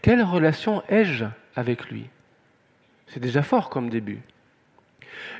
Quelle 0.00 0.22
relation 0.22 0.82
ai-je 0.88 1.26
avec 1.54 1.90
lui? 1.90 2.08
C'est 3.08 3.20
déjà 3.20 3.42
fort 3.42 3.68
comme 3.68 3.90
début. 3.90 4.20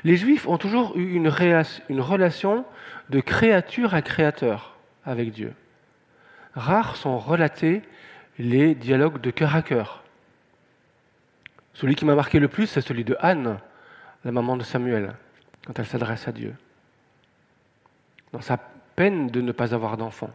Les 0.03 0.17
Juifs 0.17 0.47
ont 0.47 0.59
toujours 0.59 0.95
eu 0.95 1.15
une, 1.15 1.31
une 1.89 2.01
relation 2.01 2.65
de 3.09 3.19
créature 3.19 3.95
à 3.95 4.03
créateur 4.03 4.77
avec 5.03 5.31
Dieu. 5.31 5.53
Rares 6.53 6.95
sont 6.95 7.17
relatés 7.17 7.81
les 8.37 8.75
dialogues 8.75 9.19
de 9.19 9.31
cœur 9.31 9.55
à 9.55 9.63
cœur 9.63 10.00
celui 11.73 11.95
qui 11.95 12.05
m'a 12.05 12.15
marqué 12.15 12.39
le 12.39 12.47
plus, 12.47 12.67
c'est 12.67 12.81
celui 12.81 13.03
de 13.03 13.15
Anne, 13.19 13.59
la 14.23 14.31
maman 14.31 14.57
de 14.57 14.63
Samuel, 14.63 15.13
quand 15.65 15.77
elle 15.79 15.85
s'adresse 15.85 16.27
à 16.27 16.31
Dieu, 16.31 16.53
dans 18.33 18.41
sa 18.41 18.57
peine 18.57 19.27
de 19.27 19.41
ne 19.41 19.51
pas 19.51 19.73
avoir 19.73 19.97
d'enfant. 19.97 20.29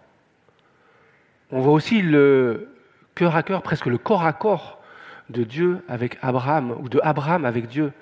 On 1.51 1.61
voit 1.61 1.73
aussi 1.73 2.03
le 2.03 2.69
cœur 3.15 3.37
à 3.37 3.43
cœur, 3.43 3.63
presque 3.63 3.87
le 3.87 3.99
corps 3.99 4.25
à 4.25 4.33
corps 4.33 4.83
de 5.31 5.45
Dieu 5.45 5.85
avec 5.89 6.19
Abraham, 6.23 6.77
ou 6.81 6.89
de 6.89 7.01
Abraham 7.03 7.45
avec 7.45 7.69
Dieu, 7.69 7.93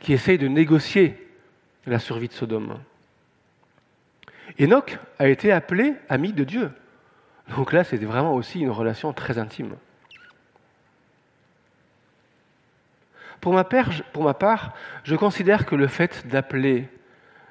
qui 0.00 0.12
essaye 0.12 0.38
de 0.38 0.48
négocier 0.48 1.16
la 1.86 1.98
survie 1.98 2.28
de 2.28 2.32
Sodome. 2.32 2.78
Enoch 4.60 4.98
a 5.18 5.28
été 5.28 5.52
appelé 5.52 5.94
ami 6.08 6.32
de 6.32 6.44
Dieu. 6.44 6.70
Donc 7.56 7.72
là, 7.72 7.84
c'était 7.84 8.04
vraiment 8.04 8.34
aussi 8.34 8.60
une 8.60 8.70
relation 8.70 9.12
très 9.12 9.38
intime. 9.38 9.76
Pour 13.44 13.52
ma, 13.52 14.32
part, 14.32 14.72
je 15.02 15.14
considère 15.16 15.66
que 15.66 15.74
le 15.74 15.86
fait 15.86 16.26
d'appeler 16.26 16.88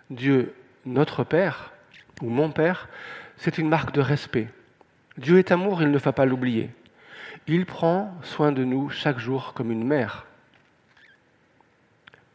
Dieu 0.10 0.56
notre 0.88 1.24
Père 1.24 1.72
ou 2.20 2.32
mon 2.32 2.50
Père, 2.50 2.90
c'est 3.38 3.60
une 3.60 3.70
marque 3.70 3.94
de 3.94 4.02
respect. 4.02 4.48
Dieu 5.20 5.38
est 5.38 5.52
amour, 5.52 5.84
il 5.84 5.92
ne 5.92 6.00
faut 6.00 6.12
pas 6.12 6.26
l'oublier. 6.26 6.72
Il 7.46 7.68
prend 7.68 8.12
soin 8.24 8.52
de 8.52 8.64
nous 8.64 8.90
chaque 8.90 9.20
jour 9.20 9.54
comme 9.54 9.72
une 9.72 9.84
mère, 9.84 10.26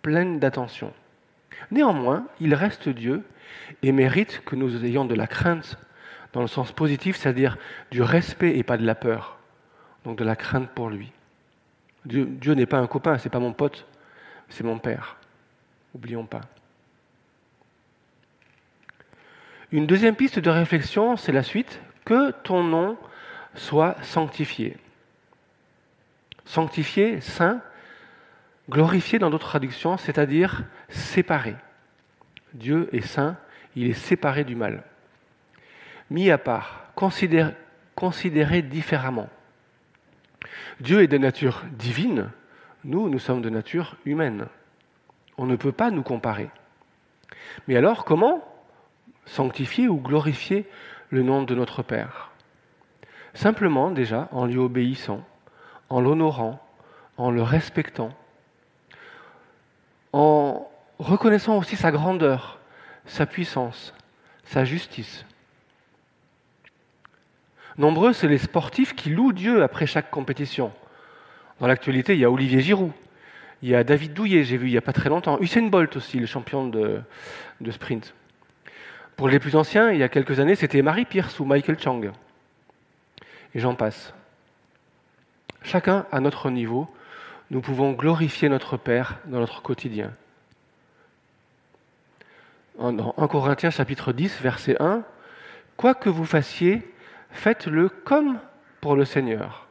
pleine 0.03 0.38
d'attention. 0.38 0.93
Néanmoins, 1.73 2.29
il 2.38 2.55
reste 2.55 2.88
Dieu 2.88 3.25
et 3.83 3.91
mérite 3.91 4.41
que 4.47 4.55
nous 4.55 4.85
ayons 4.85 5.05
de 5.05 5.17
la 5.17 5.27
crainte 5.27 5.79
dans 6.33 6.43
le 6.43 6.47
sens 6.47 6.71
positif, 6.71 7.17
c'est-à-dire 7.17 7.59
du 7.91 8.03
respect 8.03 8.57
et 8.57 8.62
pas 8.62 8.77
de 8.77 8.87
la 8.87 8.95
peur, 8.95 9.41
donc 10.05 10.17
de 10.17 10.25
la 10.25 10.37
crainte 10.37 10.71
pour 10.71 10.91
lui. 10.91 11.11
Dieu, 12.05 12.55
n'est 12.55 12.67
pas 12.67 12.78
un 12.78 12.87
copain, 12.87 13.19
c'est 13.19 13.28
pas 13.28 13.38
mon 13.38 13.52
pote, 13.52 13.87
c'est 14.49 14.64
mon 14.64 14.78
Père. 14.78 15.17
Oublions 15.95 16.26
pas. 16.26 16.43
Une 19.73 19.87
deuxième 19.87 20.17
piste 20.17 20.38
de 20.38 20.50
réflexion, 20.50 21.17
c'est 21.17 21.33
la 21.33 21.43
suite. 21.43 21.81
Que 22.05 22.31
ton 22.31 22.62
nom 22.62 22.97
soit 23.55 23.97
sanctifié. 24.02 24.78
Sanctifié, 26.47 27.21
saint, 27.21 27.61
glorifié 28.71 29.19
dans 29.19 29.28
d'autres 29.28 29.49
traductions, 29.49 29.99
c'est-à-dire 29.99 30.64
séparé. 30.88 31.55
Dieu 32.55 32.88
est 32.93 33.07
saint, 33.07 33.37
il 33.76 33.90
est 33.90 33.95
séparé 33.95 34.45
du 34.45 34.55
mal. 34.55 34.85
Mis 36.11 36.31
à 36.31 36.38
part, 36.38 36.87
considéré, 36.95 37.52
considéré 37.95 38.62
différemment. 38.62 39.28
Dieu 40.81 41.03
est 41.03 41.09
de 41.09 41.19
nature 41.19 41.65
divine, 41.73 42.31
nous, 42.85 43.09
nous 43.09 43.19
sommes 43.19 43.43
de 43.43 43.51
nature 43.51 43.97
humaine. 44.05 44.47
On 45.37 45.47
ne 45.47 45.57
peut 45.57 45.73
pas 45.73 45.91
nous 45.91 46.03
comparer. 46.03 46.51
Mais 47.67 47.77
alors, 47.77 48.05
comment 48.05 48.45
sanctifier 49.27 49.89
ou 49.89 49.97
glorifier 49.97 50.67
le 51.11 51.23
nom 51.23 51.43
de 51.43 51.55
notre 51.55 51.83
Père? 51.83 52.31
Simplement, 53.35 53.91
déjà, 53.91 54.29
en 54.31 54.47
lui 54.47 54.59
obéissant, 54.59 55.25
en 55.91 56.01
l'honorant, 56.01 56.65
en 57.17 57.31
le 57.31 57.43
respectant, 57.43 58.11
en 60.13 60.71
reconnaissant 60.99 61.59
aussi 61.59 61.77
sa 61.77 61.91
grandeur, 61.91 62.61
sa 63.07 63.27
puissance, 63.27 63.95
sa 64.45 64.65
justice. 64.65 65.25
Nombreux, 67.79 68.13
c'est 68.13 68.27
les 68.27 68.39
sportifs 68.39 68.97
qui 68.97 69.11
louent 69.11 69.33
Dieu 69.33 69.63
après 69.63 69.87
chaque 69.87 70.11
compétition. 70.11 70.73
Dans 71.61 71.69
l'actualité, 71.69 72.15
il 72.15 72.19
y 72.19 72.25
a 72.25 72.31
Olivier 72.31 72.61
Giroud, 72.61 72.91
il 73.63 73.69
y 73.69 73.75
a 73.77 73.85
David 73.85 74.15
Douillet, 74.15 74.43
j'ai 74.43 74.57
vu 74.57 74.67
il 74.67 74.73
n'y 74.73 74.79
a 74.79 74.83
pas 74.83 74.93
très 74.93 75.09
longtemps, 75.09 75.39
Usain 75.41 75.69
Bolt 75.69 75.97
aussi, 75.97 76.19
le 76.19 76.27
champion 76.27 76.67
de, 76.67 77.03
sprint. 77.71 78.15
Pour 79.17 79.29
les 79.29 79.39
plus 79.39 79.55
anciens, 79.55 79.93
il 79.93 79.99
y 79.99 80.03
a 80.03 80.09
quelques 80.09 80.41
années, 80.41 80.57
c'était 80.57 80.83
Marie 80.83 81.05
Pierce 81.05 81.39
ou 81.39 81.45
Michael 81.45 81.79
Chang. 81.79 82.03
Et 83.55 83.61
j'en 83.61 83.75
passe. 83.75 84.13
Chacun 85.63 86.07
à 86.11 86.21
notre 86.21 86.51
niveau, 86.51 86.89
nous 87.51 87.61
pouvons 87.61 87.93
glorifier 87.93 88.49
notre 88.49 88.77
Père 88.77 89.19
dans 89.27 89.39
notre 89.39 89.63
quotidien. 89.63 90.13
En 92.79 92.97
1 93.17 93.29
Corinthiens 93.29 93.71
chapitre 93.71 94.13
10, 94.13 94.41
verset 94.41 94.77
1, 94.81 95.03
Quoi 95.77 95.95
que 95.95 96.09
vous 96.09 96.25
fassiez, 96.25 96.83
faites-le 97.31 97.89
comme 97.89 98.39
pour 98.81 98.97
le 98.97 99.05
Seigneur. 99.05 99.67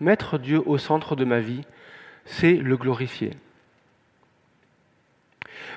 Mettre 0.00 0.38
Dieu 0.38 0.62
au 0.66 0.78
centre 0.78 1.16
de 1.16 1.24
ma 1.24 1.40
vie, 1.40 1.62
c'est 2.24 2.54
le 2.54 2.76
glorifier. 2.76 3.30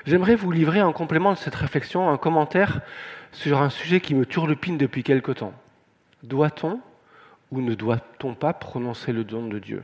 J'aimerais 0.05 0.35
vous 0.35 0.51
livrer 0.51 0.81
en 0.81 0.93
complément 0.93 1.33
de 1.33 1.37
cette 1.37 1.55
réflexion 1.55 2.09
un 2.09 2.17
commentaire 2.17 2.81
sur 3.31 3.61
un 3.61 3.69
sujet 3.69 3.99
qui 3.99 4.15
me 4.15 4.25
turlupine 4.25 4.77
depuis 4.77 5.03
quelque 5.03 5.31
temps. 5.31 5.53
Doit-on 6.23 6.79
ou 7.51 7.61
ne 7.61 7.75
doit-on 7.75 8.33
pas 8.33 8.53
prononcer 8.53 9.13
le 9.13 9.23
don 9.23 9.47
de 9.47 9.59
Dieu? 9.59 9.83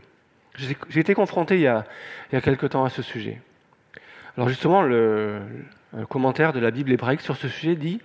J'ai 0.58 1.00
été 1.00 1.14
confronté 1.14 1.56
il 1.56 1.62
y, 1.62 1.68
a, 1.68 1.86
quelque 2.42 2.66
temps 2.66 2.86
à 2.86 2.90
ce 2.90 3.02
sujet. 3.02 3.42
Alors 4.38 4.50
justement, 4.50 4.82
le, 4.82 5.42
commentaire 6.10 6.54
de 6.54 6.60
la 6.60 6.72
Bible 6.72 6.92
hébraïque 6.92 7.22
sur 7.22 7.36
ce 7.36 7.48
sujet 7.48 7.76
dit 7.76 8.02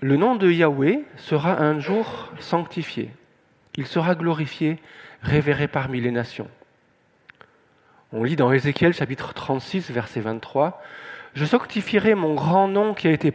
Le 0.00 0.16
nom 0.16 0.36
de 0.36 0.50
Yahweh 0.50 1.04
sera 1.16 1.60
un 1.60 1.78
jour 1.78 2.32
sanctifié. 2.38 3.10
Il 3.76 3.86
sera 3.86 4.14
glorifié, 4.14 4.78
révéré 5.22 5.68
parmi 5.68 6.00
les 6.00 6.10
nations. 6.10 6.48
On 8.12 8.24
lit 8.24 8.36
dans 8.36 8.52
Ézéchiel 8.52 8.92
chapitre 8.92 9.32
36, 9.32 9.90
verset 9.90 10.20
23 10.20 10.82
Je 11.34 11.44
sanctifierai 11.44 12.14
mon 12.14 12.34
grand 12.34 12.68
nom 12.68 12.94
qui 12.94 13.08
a 13.08 13.10
été, 13.10 13.32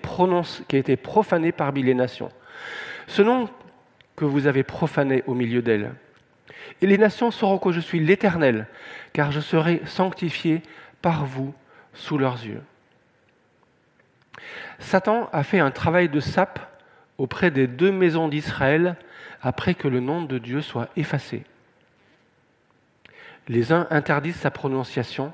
qui 0.67 0.75
a 0.75 0.79
été 0.79 0.95
profané 0.95 1.51
parmi 1.51 1.83
les 1.83 1.95
nations. 1.95 2.29
Ce 3.07 3.21
nom 3.21 3.49
que 4.15 4.25
vous 4.25 4.47
avez 4.47 4.63
profané 4.63 5.23
au 5.25 5.33
milieu 5.33 5.61
d'elles. 5.61 5.93
Et 6.81 6.87
les 6.87 6.97
nations 6.97 7.31
sauront 7.31 7.59
que 7.59 7.71
je 7.71 7.79
suis 7.79 7.99
l'Éternel, 7.99 8.67
car 9.13 9.31
je 9.31 9.39
serai 9.39 9.81
sanctifié 9.85 10.61
par 11.01 11.25
vous 11.25 11.53
sous 11.93 12.17
leurs 12.17 12.45
yeux. 12.45 12.61
Satan 14.79 15.29
a 15.33 15.43
fait 15.43 15.59
un 15.59 15.71
travail 15.71 16.09
de 16.09 16.19
sape 16.19 16.59
auprès 17.17 17.51
des 17.51 17.67
deux 17.67 17.91
maisons 17.91 18.27
d'Israël 18.27 18.95
après 19.41 19.73
que 19.73 19.87
le 19.87 19.99
nom 19.99 20.21
de 20.21 20.37
Dieu 20.37 20.61
soit 20.61 20.89
effacé. 20.95 21.43
Les 23.47 23.71
uns 23.71 23.87
interdisent 23.89 24.35
sa 24.35 24.51
prononciation, 24.51 25.33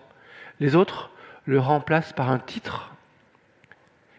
les 0.60 0.76
autres 0.76 1.12
le 1.46 1.60
remplacent 1.60 2.14
par 2.14 2.30
un 2.30 2.40
titre. 2.40 2.92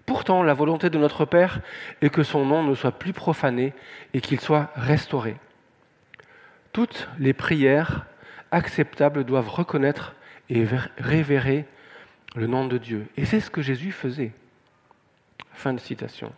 Pourtant, 0.05 0.43
la 0.43 0.53
volonté 0.53 0.91
de 0.91 0.99
notre 0.99 1.25
Père 1.25 1.61
est 2.03 2.11
que 2.11 2.23
son 2.23 2.45
nom 2.45 2.62
ne 2.62 2.75
soit 2.75 2.93
plus 2.93 3.12
profané 3.12 3.73
et 4.12 4.21
qu'il 4.21 4.41
soit 4.41 4.71
restauré. 4.75 5.37
Toutes 6.73 7.09
les 7.19 7.33
prières 7.33 8.05
acceptables 8.50 9.25
doivent 9.25 9.49
reconnaître 9.49 10.14
et 10.50 10.67
révérer 10.99 11.64
le 12.37 12.47
nom 12.47 12.67
de 12.67 12.76
Dieu. 12.76 13.07
Et 13.17 13.25
c'est 13.25 13.41
ce 13.41 13.50
que 13.50 13.62
Jésus 13.62 13.93
faisait. 13.93 14.33
Fin 15.54 15.73
de 15.73 15.80
citation. 15.80 16.32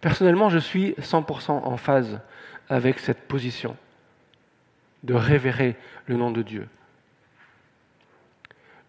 Personnellement, 0.00 0.50
je 0.50 0.58
suis 0.58 0.92
100% 1.00 1.50
en 1.50 1.76
phase 1.76 2.20
avec 2.68 2.98
cette 2.98 3.26
position 3.26 3.76
de 5.04 5.14
révérer 5.14 5.76
le 6.06 6.16
nom 6.16 6.30
de 6.30 6.42
Dieu. 6.42 6.68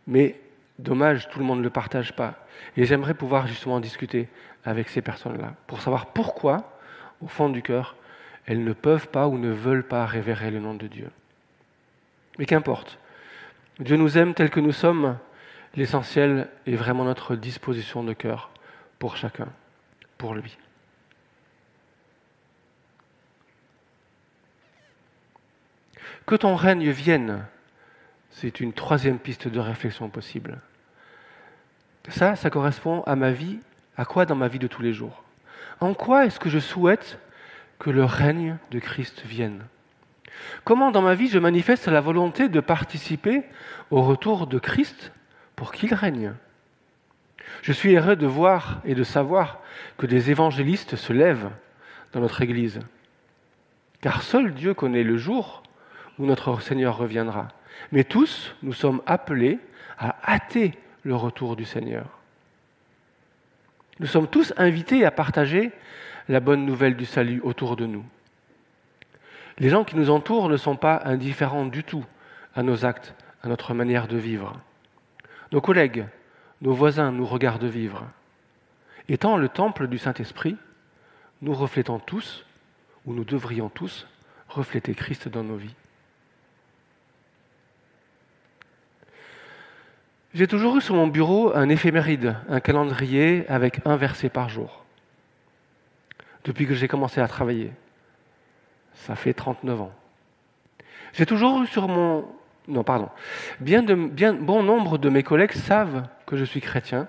Mais 0.08 0.39
dommage, 0.80 1.30
tout 1.30 1.39
le 1.39 1.46
monde 1.46 1.60
ne 1.60 1.63
le 1.63 1.70
partage 1.70 2.13
pas. 2.13 2.46
Et 2.75 2.86
j'aimerais 2.86 3.13
pouvoir 3.13 3.48
justement 3.48 3.80
discuter 3.80 4.27
avec 4.66 4.89
ces 4.89 5.01
personnes-là 5.01 5.54
pour 5.68 5.82
savoir 5.82 6.08
pourquoi, 6.08 6.77
au 7.22 7.27
fond 7.27 7.50
du 7.50 7.62
cœur, 7.62 7.96
elles 8.46 8.63
ne 8.63 8.74
peuvent 8.74 9.10
pas 9.10 9.27
ou 9.27 9.38
ne 9.38 9.51
veulent 9.51 9.88
pas 9.88 10.06
révérer 10.06 10.51
le 10.51 10.60
nom 10.60 10.74
de 10.74 10.88
Dieu. 10.88 11.10
Mais 12.39 12.46
qu'importe. 12.46 13.00
Dieu 13.80 13.96
nous 13.96 14.18
aime 14.18 14.34
tel 14.34 14.50
que 14.50 14.60
nous 14.60 14.72
sommes. 14.72 15.18
L'essentiel 15.75 16.48
est 16.66 16.75
vraiment 16.75 17.04
notre 17.04 17.36
disposition 17.36 18.04
de 18.04 18.13
cœur 18.13 18.50
pour 19.00 19.18
chacun, 19.18 19.48
pour 20.18 20.34
lui. 20.34 20.58
Que 26.25 26.36
ton 26.36 26.56
règne 26.56 26.89
vienne, 26.89 27.46
c'est 28.32 28.60
une 28.60 28.74
troisième 28.74 29.18
piste 29.18 29.48
de 29.48 29.60
réflexion 29.60 30.10
possible. 30.10 30.60
Ça, 32.10 32.36
ça 32.36 32.50
correspond 32.50 33.01
à 33.04 33.16
ma 33.16 33.32
vie, 33.32 33.60
à 33.98 34.06
quoi 34.06 34.25
dans 34.25 34.36
ma 34.36 34.48
vie 34.48 34.60
de 34.60 34.68
tous 34.68 34.82
les 34.82 34.94
jours? 34.94 35.24
En 35.80 35.94
quoi 35.94 36.25
est-ce 36.25 36.39
que 36.39 36.50
je 36.50 36.60
souhaite 36.60 37.20
que 37.80 37.89
le 37.89 38.04
règne 38.04 38.58
de 38.72 38.80
Christ 38.80 39.22
vienne? 39.25 39.66
Comment 40.63 40.92
dans 40.92 41.01
ma 41.01 41.16
vie 41.16 41.27
je 41.27 41.39
manifeste 41.39 41.88
la 41.88 42.01
volonté 42.01 42.50
de 42.50 42.60
participer 42.60 43.44
au 43.89 44.01
retour 44.01 44.48
de 44.48 44.60
Christ 44.60 45.12
pour 45.56 45.72
qu'il 45.72 45.94
règne? 45.94 46.34
Je 47.62 47.72
suis 47.72 47.96
heureux 47.96 48.15
de 48.15 48.28
voir 48.28 48.82
et 48.86 48.96
de 48.96 49.04
savoir 49.04 49.60
que 49.98 50.06
des 50.06 50.32
évangélistes 50.32 50.96
se 50.96 51.13
lèvent 51.13 51.50
dans 52.13 52.20
notre 52.20 52.41
Église, 52.41 52.80
car 54.02 54.22
seul 54.22 54.54
Dieu 54.54 54.74
connaît 54.74 55.04
le 55.04 55.17
jour 55.17 55.63
où 56.17 56.26
notre 56.26 56.62
Seigneur 56.62 56.98
reviendra. 56.98 57.50
Mais 57.91 58.04
tous, 58.04 58.56
nous 58.63 58.74
sommes 58.74 59.02
appelés 59.06 59.60
à 59.98 60.15
hâter 60.26 60.74
le 61.04 61.15
retour 61.15 61.56
du 61.56 61.65
Seigneur. 61.65 62.06
Nous 64.00 64.08
sommes 64.08 64.28
tous 64.28 64.54
invités 64.58 65.06
à 65.06 65.12
partager 65.12 65.72
la 66.30 66.39
bonne 66.39 66.65
nouvelle 66.65 66.96
du 66.96 67.06
salut 67.06 67.41
autour 67.41 67.76
de 67.76 67.86
nous. 67.86 68.06
Les 69.58 69.70
gens 69.70 69.84
qui 69.84 69.96
nous 69.96 70.12
entourent 70.12 70.50
ne 70.50 70.58
sont 70.58 70.76
pas 70.76 71.02
indifférents 71.06 71.65
du 71.65 71.84
tout 71.84 72.06
à 72.56 72.62
nos 72.62 72.86
actes, 72.86 73.15
à 73.41 73.48
notre 73.48 73.74
manière 73.74 74.08
de 74.08 74.17
vivre. 74.17 74.60
Nos 75.52 75.62
collègues, 75.62 76.06
nos 76.62 76.74
voisins 76.74 77.12
nous 77.12 77.26
regardent 77.26 77.65
vivre. 77.65 78.06
Étant 79.10 79.38
le 79.38 79.50
temple 79.50 79.88
du 79.88 79.98
Saint-Esprit, 79.98 80.58
nous 81.41 81.54
reflétons 81.54 82.00
tous, 82.00 82.46
ou 83.06 83.13
nous 83.13 83.24
devrions 83.24 83.70
tous, 83.70 84.08
refléter 84.50 84.96
Christ 84.96 85.28
dans 85.28 85.43
nos 85.43 85.56
vies. 85.56 85.76
J'ai 90.34 90.48
toujours 90.48 90.78
eu 90.78 90.82
sur 90.82 90.96
mon 90.96 91.08
bureau 91.08 91.56
un 91.56 91.70
éphéméride, 91.70 92.36
un 92.50 92.60
calendrier 92.60 93.46
avec 93.48 93.80
un 93.86 93.96
verset 93.96 94.30
par 94.30 94.50
jour. 94.50 94.84
Depuis 96.43 96.67
que 96.67 96.76
j'ai 96.76 96.88
commencé 96.88 97.22
à 97.22 97.28
travailler. 97.28 97.72
Ça 98.93 99.15
fait 99.15 99.34
39 99.34 99.82
ans. 99.82 99.91
J'ai 101.13 101.26
toujours 101.26 101.63
eu 101.63 101.67
sur 101.67 101.88
mon... 101.88 102.26
Non, 102.67 102.84
pardon. 102.84 103.10
Bien, 103.60 103.82
de, 103.82 103.96
bien 103.96 104.34
bon 104.34 104.63
nombre 104.63 104.98
de 104.98 105.10
mes 105.10 105.24
collègues 105.24 105.54
savent 105.54 106.08
que 106.28 106.38
je 106.38 106.46
suis 106.46 106.62
chrétien. 106.62 107.08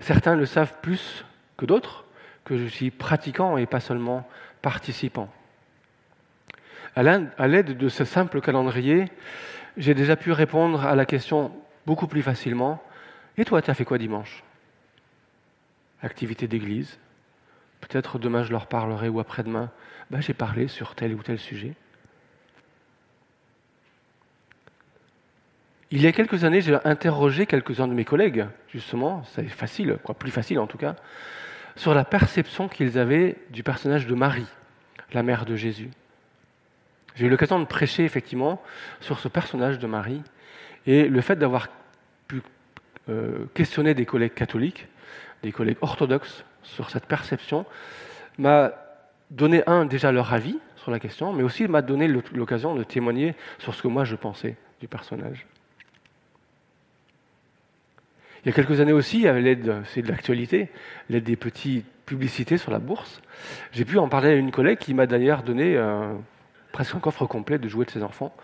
Certains 0.00 0.36
le 0.36 0.46
savent 0.46 0.80
plus 0.80 1.26
que 1.58 1.66
d'autres, 1.66 2.06
que 2.44 2.56
je 2.56 2.64
suis 2.64 2.90
pratiquant 2.90 3.58
et 3.58 3.66
pas 3.66 3.80
seulement 3.80 4.26
participant. 4.62 5.28
À 6.96 7.02
l'aide 7.02 7.76
de 7.76 7.88
ce 7.88 8.04
simple 8.04 8.40
calendrier, 8.40 9.10
j'ai 9.76 9.94
déjà 9.94 10.16
pu 10.16 10.30
répondre 10.30 10.86
à 10.86 10.94
la 10.94 11.04
question 11.04 11.52
beaucoup 11.86 12.06
plus 12.06 12.22
facilement. 12.22 12.82
Et 13.36 13.44
toi, 13.44 13.60
tu 13.60 13.70
as 13.70 13.74
fait 13.74 13.84
quoi 13.84 13.98
dimanche? 13.98 14.44
Activité 16.00 16.46
d'église. 16.46 16.98
Peut-être 17.80 18.18
demain 18.18 18.44
je 18.44 18.52
leur 18.52 18.68
parlerai 18.68 19.08
ou 19.08 19.18
après-demain. 19.18 19.70
Ben, 20.10 20.20
J'ai 20.20 20.34
parlé 20.34 20.68
sur 20.68 20.94
tel 20.94 21.14
ou 21.14 21.22
tel 21.22 21.38
sujet. 21.38 21.74
Il 25.94 26.02
y 26.02 26.08
a 26.08 26.12
quelques 26.12 26.42
années, 26.42 26.60
j'ai 26.60 26.76
interrogé 26.82 27.46
quelques-uns 27.46 27.86
de 27.86 27.94
mes 27.94 28.04
collègues, 28.04 28.46
justement, 28.66 29.22
c'est 29.26 29.46
facile, 29.46 29.98
quoi, 30.02 30.16
plus 30.16 30.32
facile 30.32 30.58
en 30.58 30.66
tout 30.66 30.76
cas, 30.76 30.96
sur 31.76 31.94
la 31.94 32.04
perception 32.04 32.66
qu'ils 32.66 32.98
avaient 32.98 33.36
du 33.50 33.62
personnage 33.62 34.08
de 34.08 34.14
Marie, 34.16 34.48
la 35.12 35.22
mère 35.22 35.44
de 35.44 35.54
Jésus. 35.54 35.90
J'ai 37.14 37.26
eu 37.26 37.28
l'occasion 37.28 37.60
de 37.60 37.64
prêcher 37.64 38.04
effectivement 38.04 38.60
sur 39.00 39.20
ce 39.20 39.28
personnage 39.28 39.78
de 39.78 39.86
Marie 39.86 40.20
et 40.84 41.06
le 41.06 41.20
fait 41.20 41.36
d'avoir 41.36 41.68
pu 42.26 42.42
euh, 43.08 43.44
questionner 43.54 43.94
des 43.94 44.04
collègues 44.04 44.34
catholiques, 44.34 44.88
des 45.44 45.52
collègues 45.52 45.78
orthodoxes 45.80 46.44
sur 46.64 46.90
cette 46.90 47.06
perception, 47.06 47.66
m'a 48.36 48.72
donné, 49.30 49.62
un, 49.68 49.84
déjà 49.84 50.10
leur 50.10 50.34
avis 50.34 50.58
sur 50.74 50.90
la 50.90 50.98
question, 50.98 51.32
mais 51.32 51.44
aussi 51.44 51.68
m'a 51.68 51.82
donné 51.82 52.08
l'occasion 52.08 52.74
de 52.74 52.82
témoigner 52.82 53.36
sur 53.60 53.76
ce 53.76 53.82
que 53.82 53.86
moi 53.86 54.02
je 54.02 54.16
pensais 54.16 54.56
du 54.80 54.88
personnage. 54.88 55.46
Il 58.44 58.48
y 58.48 58.50
a 58.50 58.52
quelques 58.52 58.80
années 58.80 58.92
aussi, 58.92 59.26
à 59.26 59.32
l'aide, 59.38 59.82
c'est 59.86 60.02
de 60.02 60.08
l'actualité, 60.08 60.68
l'aide 61.08 61.24
des 61.24 61.36
petites 61.36 61.86
publicités 62.04 62.58
sur 62.58 62.70
la 62.70 62.78
bourse, 62.78 63.22
j'ai 63.72 63.86
pu 63.86 63.98
en 63.98 64.08
parler 64.08 64.28
à 64.28 64.34
une 64.34 64.50
collègue 64.50 64.78
qui 64.78 64.92
m'a 64.92 65.06
d'ailleurs 65.06 65.42
donné 65.42 65.80
presque 66.70 66.94
un 66.94 67.00
coffre 67.00 67.24
complet 67.24 67.58
de 67.58 67.68
jouets 67.68 67.86
de 67.86 67.90
ses 67.90 68.02
enfants 68.02 68.34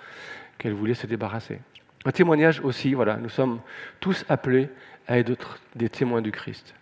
qu'elle 0.56 0.72
voulait 0.72 0.94
se 0.94 1.06
débarrasser. 1.06 1.58
Un 2.06 2.12
témoignage 2.12 2.60
aussi, 2.60 2.94
voilà, 2.94 3.16
nous 3.16 3.28
sommes 3.28 3.60
tous 4.00 4.24
appelés 4.30 4.70
à 5.06 5.18
être 5.18 5.60
des 5.74 5.90
témoins 5.90 6.22
du 6.22 6.32
Christ, 6.32 6.74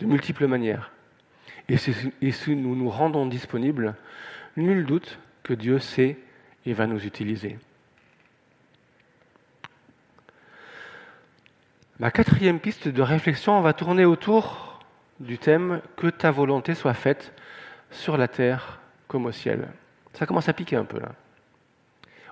de 0.00 0.06
multiples 0.06 0.48
manières. 0.48 0.90
Et 1.68 1.76
si, 1.76 2.56
nous 2.56 2.74
nous 2.74 2.90
rendons 2.90 3.26
disponibles, 3.26 3.94
nul 4.56 4.84
doute 4.84 5.20
que 5.44 5.54
Dieu 5.54 5.78
sait 5.78 6.18
et 6.66 6.72
va 6.72 6.88
nous 6.88 7.06
utiliser. 7.06 7.58
Ma 12.00 12.10
quatrième 12.10 12.58
piste 12.58 12.88
de 12.88 13.02
réflexion 13.02 13.60
va 13.60 13.72
tourner 13.72 14.04
autour 14.04 14.80
du 15.20 15.38
thème 15.38 15.80
Que 15.96 16.08
ta 16.08 16.32
volonté 16.32 16.74
soit 16.74 16.94
faite 16.94 17.32
sur 17.90 18.16
la 18.16 18.26
terre 18.26 18.80
comme 19.06 19.26
au 19.26 19.32
ciel. 19.32 19.68
Ça 20.12 20.26
commence 20.26 20.48
à 20.48 20.52
piquer 20.52 20.74
un 20.74 20.84
peu 20.84 20.98
là. 20.98 21.12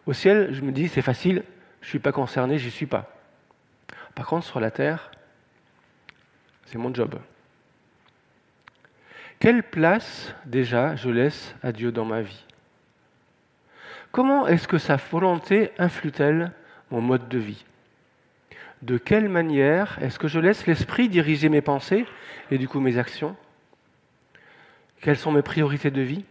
Au 0.04 0.12
ciel, 0.12 0.52
je 0.52 0.62
me 0.62 0.72
dis, 0.72 0.88
c'est 0.88 1.02
facile, 1.02 1.44
je 1.80 1.86
ne 1.86 1.90
suis 1.90 1.98
pas 2.00 2.10
concerné, 2.10 2.58
j'y 2.58 2.72
suis 2.72 2.86
pas. 2.86 3.08
Par 4.16 4.26
contre, 4.26 4.46
sur 4.46 4.58
la 4.58 4.72
terre, 4.72 5.12
c'est 6.66 6.78
mon 6.78 6.92
job. 6.92 7.14
Quelle 9.38 9.62
place 9.62 10.34
déjà 10.44 10.96
je 10.96 11.08
laisse 11.08 11.54
à 11.62 11.70
Dieu 11.70 11.92
dans 11.92 12.04
ma 12.04 12.20
vie? 12.20 12.44
Comment 14.10 14.48
est-ce 14.48 14.66
que 14.66 14.78
sa 14.78 14.96
volonté 14.96 15.70
influe-t-elle 15.78 16.52
mon 16.90 17.00
mode 17.00 17.28
de 17.28 17.38
vie? 17.38 17.64
De 18.82 18.98
quelle 18.98 19.28
manière 19.28 19.98
est-ce 20.02 20.18
que 20.18 20.28
je 20.28 20.40
laisse 20.40 20.66
l'esprit 20.66 21.08
diriger 21.08 21.48
mes 21.48 21.60
pensées 21.60 22.04
et 22.50 22.58
du 22.58 22.68
coup 22.68 22.80
mes 22.80 22.98
actions? 22.98 23.36
Quelles 25.00 25.16
sont 25.16 25.32
mes 25.32 25.42
priorités 25.42 25.92
de 25.92 26.02
vie? 26.02 26.24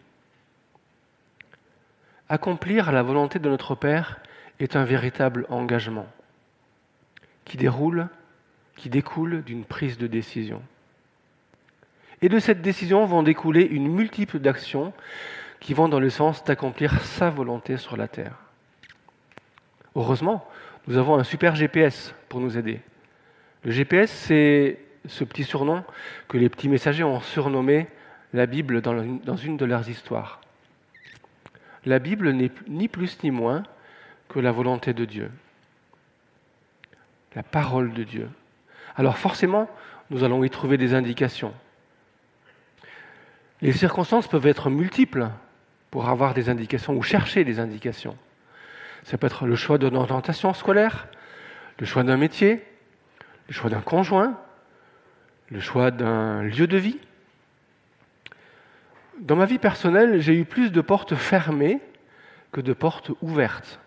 Accomplir 2.27 2.91
la 2.91 3.03
volonté 3.03 3.39
de 3.39 3.49
notre 3.49 3.75
Père 3.75 4.19
est 4.59 4.75
un 4.75 4.83
véritable 4.83 5.45
engagement 5.49 6.07
qui 7.45 7.57
déroule, 7.57 8.07
qui 8.75 8.89
découle 8.89 9.43
d'une 9.43 9.65
prise 9.65 9.97
de 9.97 10.07
décision. 10.07 10.61
Et 12.21 12.29
de 12.29 12.39
cette 12.39 12.61
décision 12.61 13.05
vont 13.05 13.23
découler 13.23 13.63
une 13.63 13.87
multiple 13.87 14.39
d'actions 14.39 14.93
qui 15.59 15.73
vont 15.73 15.89
dans 15.89 15.99
le 15.99 16.09
sens 16.09 16.43
d'accomplir 16.43 17.01
sa 17.01 17.29
volonté 17.29 17.77
sur 17.77 17.97
la 17.97 18.07
terre. 18.07 18.35
Heureusement, 19.95 20.47
nous 20.87 20.97
avons 20.97 21.15
un 21.15 21.23
super 21.23 21.55
GPS 21.55 22.13
pour 22.29 22.39
nous 22.39 22.57
aider. 22.57 22.81
Le 23.63 23.71
GPS, 23.71 24.11
c'est 24.11 24.79
ce 25.07 25.23
petit 25.23 25.43
surnom 25.43 25.83
que 26.27 26.37
les 26.37 26.49
petits 26.49 26.69
messagers 26.69 27.03
ont 27.03 27.21
surnommé 27.21 27.87
la 28.33 28.45
Bible 28.45 28.81
dans 28.81 29.35
une 29.35 29.57
de 29.57 29.65
leurs 29.65 29.89
histoires. 29.89 30.41
La 31.85 31.99
Bible 31.99 32.31
n'est 32.31 32.51
ni 32.67 32.87
plus 32.87 33.21
ni 33.23 33.31
moins 33.31 33.63
que 34.29 34.39
la 34.39 34.51
volonté 34.51 34.93
de 34.93 35.05
Dieu, 35.05 35.31
la 37.35 37.43
parole 37.43 37.93
de 37.93 38.03
Dieu. 38.03 38.29
Alors 38.95 39.17
forcément, 39.17 39.69
nous 40.09 40.23
allons 40.23 40.43
y 40.43 40.49
trouver 40.49 40.77
des 40.77 40.93
indications. 40.93 41.53
Les 43.61 43.73
circonstances 43.73 44.27
peuvent 44.27 44.47
être 44.47 44.69
multiples 44.69 45.29
pour 45.91 46.09
avoir 46.09 46.33
des 46.33 46.49
indications 46.49 46.95
ou 46.95 47.03
chercher 47.03 47.43
des 47.43 47.59
indications. 47.59 48.17
Ça 49.03 49.17
peut 49.17 49.27
être 49.27 49.45
le 49.45 49.55
choix 49.55 49.77
d'une 49.77 49.95
orientation 49.95 50.53
scolaire, 50.53 51.07
le 51.79 51.85
choix 51.85 52.03
d'un 52.03 52.17
métier, 52.17 52.63
le 53.47 53.53
choix 53.53 53.69
d'un 53.69 53.81
conjoint, 53.81 54.39
le 55.49 55.59
choix 55.59 55.91
d'un 55.91 56.43
lieu 56.43 56.67
de 56.67 56.77
vie. 56.77 56.99
Dans 59.19 59.35
ma 59.35 59.45
vie 59.45 59.59
personnelle, 59.59 60.19
j'ai 60.19 60.33
eu 60.37 60.45
plus 60.45 60.71
de 60.71 60.81
portes 60.81 61.15
fermées 61.15 61.79
que 62.51 62.61
de 62.61 62.73
portes 62.73 63.11
ouvertes. 63.21 63.79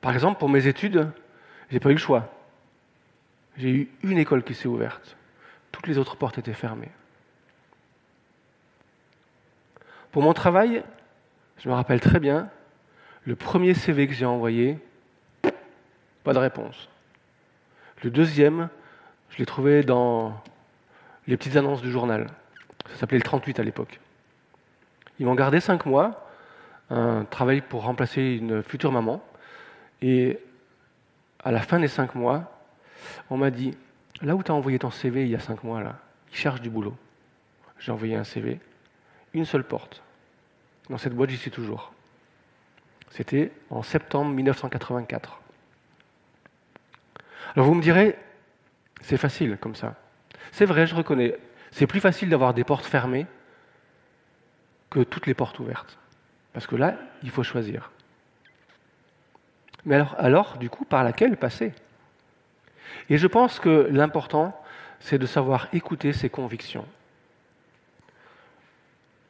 Par 0.00 0.12
exemple, 0.12 0.38
pour 0.38 0.48
mes 0.48 0.66
études, 0.66 1.10
j'ai 1.70 1.80
pas 1.80 1.90
eu 1.90 1.94
le 1.94 1.98
choix. 1.98 2.32
J'ai 3.56 3.70
eu 3.70 3.90
une 4.02 4.18
école 4.18 4.42
qui 4.42 4.54
s'est 4.54 4.68
ouverte. 4.68 5.16
Toutes 5.72 5.86
les 5.86 5.98
autres 5.98 6.16
portes 6.16 6.38
étaient 6.38 6.52
fermées. 6.52 6.92
Pour 10.12 10.22
mon 10.22 10.32
travail, 10.32 10.82
je 11.58 11.68
me 11.68 11.74
rappelle 11.74 12.00
très 12.00 12.20
bien, 12.20 12.50
le 13.26 13.34
premier 13.34 13.74
CV 13.74 14.06
que 14.06 14.14
j'ai 14.14 14.24
envoyé, 14.24 14.78
pas 16.22 16.32
de 16.32 16.38
réponse. 16.38 16.88
Le 18.02 18.10
deuxième, 18.10 18.68
je 19.30 19.38
l'ai 19.38 19.46
trouvé 19.46 19.82
dans 19.82 20.40
les 21.26 21.36
petites 21.36 21.56
annonces 21.56 21.82
du 21.82 21.90
journal. 21.90 22.28
Ça 22.88 23.00
s'appelait 23.00 23.18
le 23.18 23.24
38 23.24 23.58
à 23.58 23.64
l'époque. 23.64 24.00
Ils 25.18 25.26
m'ont 25.26 25.34
gardé 25.34 25.58
cinq 25.58 25.86
mois, 25.86 26.28
un 26.88 27.24
travail 27.24 27.62
pour 27.62 27.82
remplacer 27.82 28.22
une 28.22 28.62
future 28.62 28.92
maman. 28.92 29.20
Et 30.02 30.38
à 31.42 31.50
la 31.50 31.60
fin 31.60 31.80
des 31.80 31.88
cinq 31.88 32.14
mois, 32.14 32.60
on 33.28 33.36
m'a 33.36 33.50
dit 33.50 33.76
Là 34.22 34.34
où 34.36 34.42
tu 34.42 34.50
as 34.50 34.54
envoyé 34.54 34.78
ton 34.78 34.90
CV 34.90 35.22
il 35.22 35.28
y 35.28 35.34
a 35.34 35.40
cinq 35.40 35.64
mois, 35.64 35.82
là, 35.82 35.98
ils 36.30 36.36
cherchent 36.36 36.62
du 36.62 36.70
boulot. 36.70 36.96
J'ai 37.78 37.92
envoyé 37.92 38.14
un 38.14 38.24
CV, 38.24 38.60
une 39.34 39.44
seule 39.44 39.64
porte. 39.64 40.02
Dans 40.88 40.96
cette 40.96 41.14
boîte, 41.14 41.30
j'y 41.30 41.36
suis 41.36 41.50
toujours. 41.50 41.92
C'était 43.10 43.52
en 43.70 43.82
septembre 43.82 44.32
1984. 44.32 45.40
Alors 47.54 47.66
vous 47.66 47.74
me 47.74 47.82
direz, 47.82 48.18
c'est 49.00 49.16
facile 49.16 49.56
comme 49.60 49.74
ça. 49.74 49.94
C'est 50.52 50.66
vrai, 50.66 50.86
je 50.86 50.94
reconnais. 50.94 51.36
C'est 51.70 51.86
plus 51.86 52.00
facile 52.00 52.28
d'avoir 52.28 52.54
des 52.54 52.64
portes 52.64 52.84
fermées 52.84 53.26
que 54.90 55.00
toutes 55.00 55.26
les 55.26 55.34
portes 55.34 55.58
ouvertes. 55.58 55.98
Parce 56.52 56.66
que 56.66 56.76
là, 56.76 56.96
il 57.22 57.30
faut 57.30 57.42
choisir. 57.42 57.90
Mais 59.84 60.02
alors, 60.18 60.58
du 60.58 60.68
coup, 60.68 60.84
par 60.84 61.04
laquelle 61.04 61.36
passer? 61.36 61.72
Et 63.08 63.18
je 63.18 63.26
pense 63.26 63.60
que 63.60 63.88
l'important, 63.90 64.58
c'est 65.00 65.18
de 65.18 65.26
savoir 65.26 65.68
écouter 65.72 66.12
ses 66.12 66.28
convictions. 66.28 66.86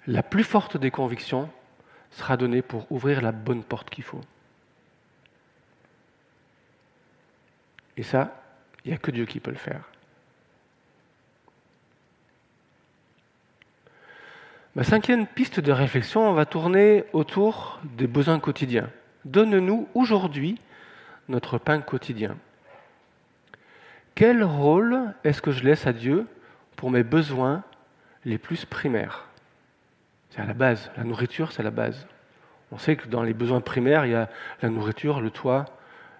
La 0.07 0.23
plus 0.23 0.45
forte 0.45 0.77
des 0.77 0.91
convictions 0.91 1.51
sera 2.17 2.37
donnée 2.37 2.63
pour 2.63 2.91
ouvrir 2.91 3.21
la 3.21 3.31
bonne 3.31 3.63
porte 3.63 3.91
qu'il 3.91 4.05
faut. 4.05 4.23
Et 7.99 8.03
ça, 8.03 8.43
il 8.85 8.89
n'y 8.89 8.95
a 8.95 8.99
que 8.99 9.11
Dieu 9.11 9.27
qui 9.27 9.39
peut 9.39 9.51
le 9.51 9.57
faire. 9.57 9.83
Ma 14.75 14.85
cinquième 14.85 15.27
piste 15.27 15.61
de 15.61 15.73
réflexion 15.73 16.33
va 16.33 16.45
tourner 16.47 17.05
autour 17.13 17.81
des 17.85 18.07
besoins 18.07 18.41
quotidiens. 18.41 18.91
Donne-nous 19.25 19.89
aujourd'hui 19.95 20.61
notre 21.29 21.59
pain 21.59 21.81
quotidien. 21.81 22.37
Quel 24.15 24.43
rôle 24.43 25.15
est-ce 25.25 25.43
que 25.43 25.51
je 25.51 25.65
laisse 25.65 25.87
à 25.87 25.93
Dieu 25.93 26.27
pour 26.77 26.91
mes 26.91 27.03
besoins 27.03 27.63
les 28.25 28.39
plus 28.39 28.65
primaires? 28.65 29.29
C'est 30.31 30.41
à 30.41 30.47
la 30.47 30.55
base. 30.55 30.91
La 30.97 31.05
nourriture, 31.05 31.53
c'est 31.53 31.63
la 31.63 31.71
base. 31.71 32.07
On 32.73 32.79
sait 32.79 32.97
que 32.97 33.09
dans 33.09 33.23
les 33.23 33.35
besoins 33.35 33.61
primaires, 33.61 34.07
il 34.07 34.13
y 34.13 34.15
a 34.15 34.29
la 34.63 34.69
nourriture, 34.69 35.21
le 35.21 35.31
toit, 35.31 35.67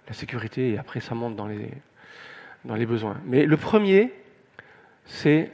la 0.07 0.15
sécurité, 0.15 0.73
et 0.73 0.79
après 0.79 1.01
ça 1.01 1.15
monte 1.15 1.37
dans 1.37 1.47
les, 1.47 1.71
dans 2.65 2.77
les 2.77 2.87
besoins. 2.87 3.17
Mais 3.25 3.47
le 3.47 3.57
premier, 3.57 4.13
c'est 5.05 5.51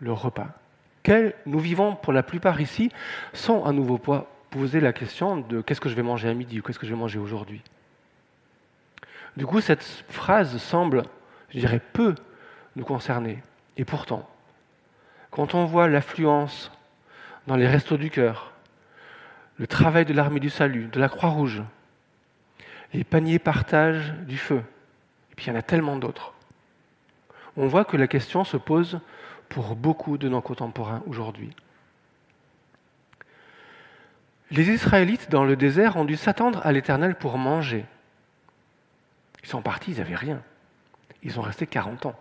le 0.00 0.12
repas. 0.12 0.48
Nous 1.46 1.58
vivons 1.60 1.94
pour 1.94 2.12
la 2.12 2.22
plupart 2.22 2.60
ici 2.60 2.90
sans 3.32 3.64
à 3.64 3.72
nouveau 3.72 4.00
poser 4.50 4.80
la 4.80 4.92
question 4.92 5.36
de 5.36 5.60
qu'est-ce 5.60 5.80
que 5.80 5.88
je 5.88 5.94
vais 5.94 6.02
manger 6.02 6.28
à 6.28 6.34
midi 6.34 6.58
ou 6.58 6.62
qu'est-ce 6.62 6.78
que 6.78 6.86
je 6.86 6.92
vais 6.92 6.98
manger 6.98 7.18
aujourd'hui. 7.18 7.62
Du 9.36 9.46
coup, 9.46 9.60
cette 9.60 9.84
phrase 10.08 10.56
semble, 10.58 11.02
je 11.50 11.60
dirais, 11.60 11.80
peu 11.92 12.14
nous 12.74 12.84
concerner. 12.84 13.42
Et 13.76 13.84
pourtant, 13.84 14.28
quand 15.30 15.54
on 15.54 15.64
voit 15.64 15.88
l'affluence 15.88 16.72
dans 17.46 17.56
les 17.56 17.66
restos 17.66 17.96
du 17.96 18.10
cœur, 18.10 18.52
le 19.58 19.66
travail 19.66 20.04
de 20.04 20.12
l'armée 20.12 20.40
du 20.40 20.50
salut, 20.50 20.86
de 20.86 21.00
la 21.00 21.08
Croix-Rouge, 21.08 21.62
les 22.92 23.04
paniers 23.04 23.38
partage 23.38 24.12
du 24.26 24.38
feu, 24.38 24.62
et 25.32 25.34
puis 25.34 25.46
il 25.46 25.48
y 25.48 25.52
en 25.52 25.58
a 25.58 25.62
tellement 25.62 25.96
d'autres, 25.96 26.34
on 27.56 27.66
voit 27.68 27.84
que 27.84 27.96
la 27.96 28.06
question 28.06 28.44
se 28.44 28.56
pose 28.56 29.00
pour 29.48 29.76
beaucoup 29.76 30.18
de 30.18 30.28
nos 30.28 30.40
contemporains 30.40 31.02
aujourd'hui. 31.06 31.50
Les 34.50 34.70
Israélites 34.70 35.30
dans 35.30 35.44
le 35.44 35.56
désert 35.56 35.96
ont 35.96 36.04
dû 36.04 36.16
s'attendre 36.16 36.64
à 36.64 36.72
l'Éternel 36.72 37.16
pour 37.16 37.38
manger. 37.38 37.84
Ils 39.42 39.48
sont 39.48 39.62
partis, 39.62 39.92
ils 39.92 39.98
n'avaient 39.98 40.14
rien. 40.14 40.42
Ils 41.22 41.32
sont 41.32 41.42
restés 41.42 41.66
40 41.66 42.06
ans. 42.06 42.18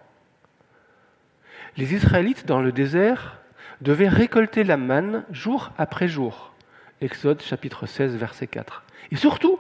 Les 1.78 1.94
Israélites 1.94 2.46
dans 2.48 2.62
le 2.62 2.72
désert 2.72 3.40
devaient 3.82 4.08
récolter 4.08 4.64
la 4.64 4.78
manne 4.78 5.24
jour 5.32 5.72
après 5.78 6.08
jour. 6.08 6.54
Exode 7.02 7.42
chapitre 7.42 7.86
16, 7.86 8.16
verset 8.16 8.48
4. 8.48 8.84
Et 9.12 9.16
surtout, 9.16 9.60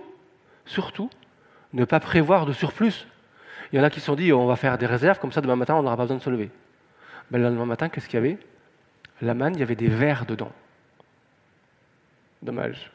surtout, 0.66 1.10
ne 1.74 1.86
pas 1.86 2.00
prévoir 2.00 2.46
de 2.46 2.54
surplus. 2.54 3.08
Il 3.72 3.78
y 3.78 3.82
en 3.82 3.84
a 3.84 3.90
qui 3.90 4.00
se 4.00 4.06
sont 4.06 4.16
dit, 4.16 4.32
on 4.32 4.46
va 4.46 4.56
faire 4.56 4.78
des 4.78 4.86
réserves, 4.86 5.20
comme 5.20 5.32
ça 5.32 5.42
demain 5.42 5.56
matin, 5.56 5.76
on 5.76 5.84
n'aura 5.84 5.98
pas 5.98 6.04
besoin 6.04 6.18
de 6.18 6.22
se 6.22 6.30
lever. 6.30 6.50
Ben, 7.32 7.40
le 7.40 7.46
lendemain 7.46 7.66
matin, 7.66 7.90
qu'est-ce 7.90 8.08
qu'il 8.08 8.18
y 8.18 8.24
avait? 8.24 8.38
La 9.22 9.34
manne, 9.34 9.56
il 9.56 9.60
y 9.60 9.64
avait 9.64 9.76
des 9.76 9.88
vers 9.88 10.26
dedans. 10.26 10.52
Dommage. 12.42 12.92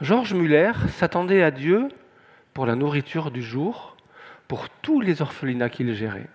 Georges 0.00 0.32
Muller 0.32 0.72
s'attendait 0.88 1.42
à 1.42 1.50
Dieu 1.50 1.88
pour 2.54 2.64
la 2.64 2.74
nourriture 2.74 3.30
du 3.30 3.42
jour, 3.42 3.96
pour 4.48 4.68
tous 4.68 5.00
les 5.00 5.20
orphelinats 5.20 5.68
qu'il 5.68 5.92
gérait. 5.94 6.28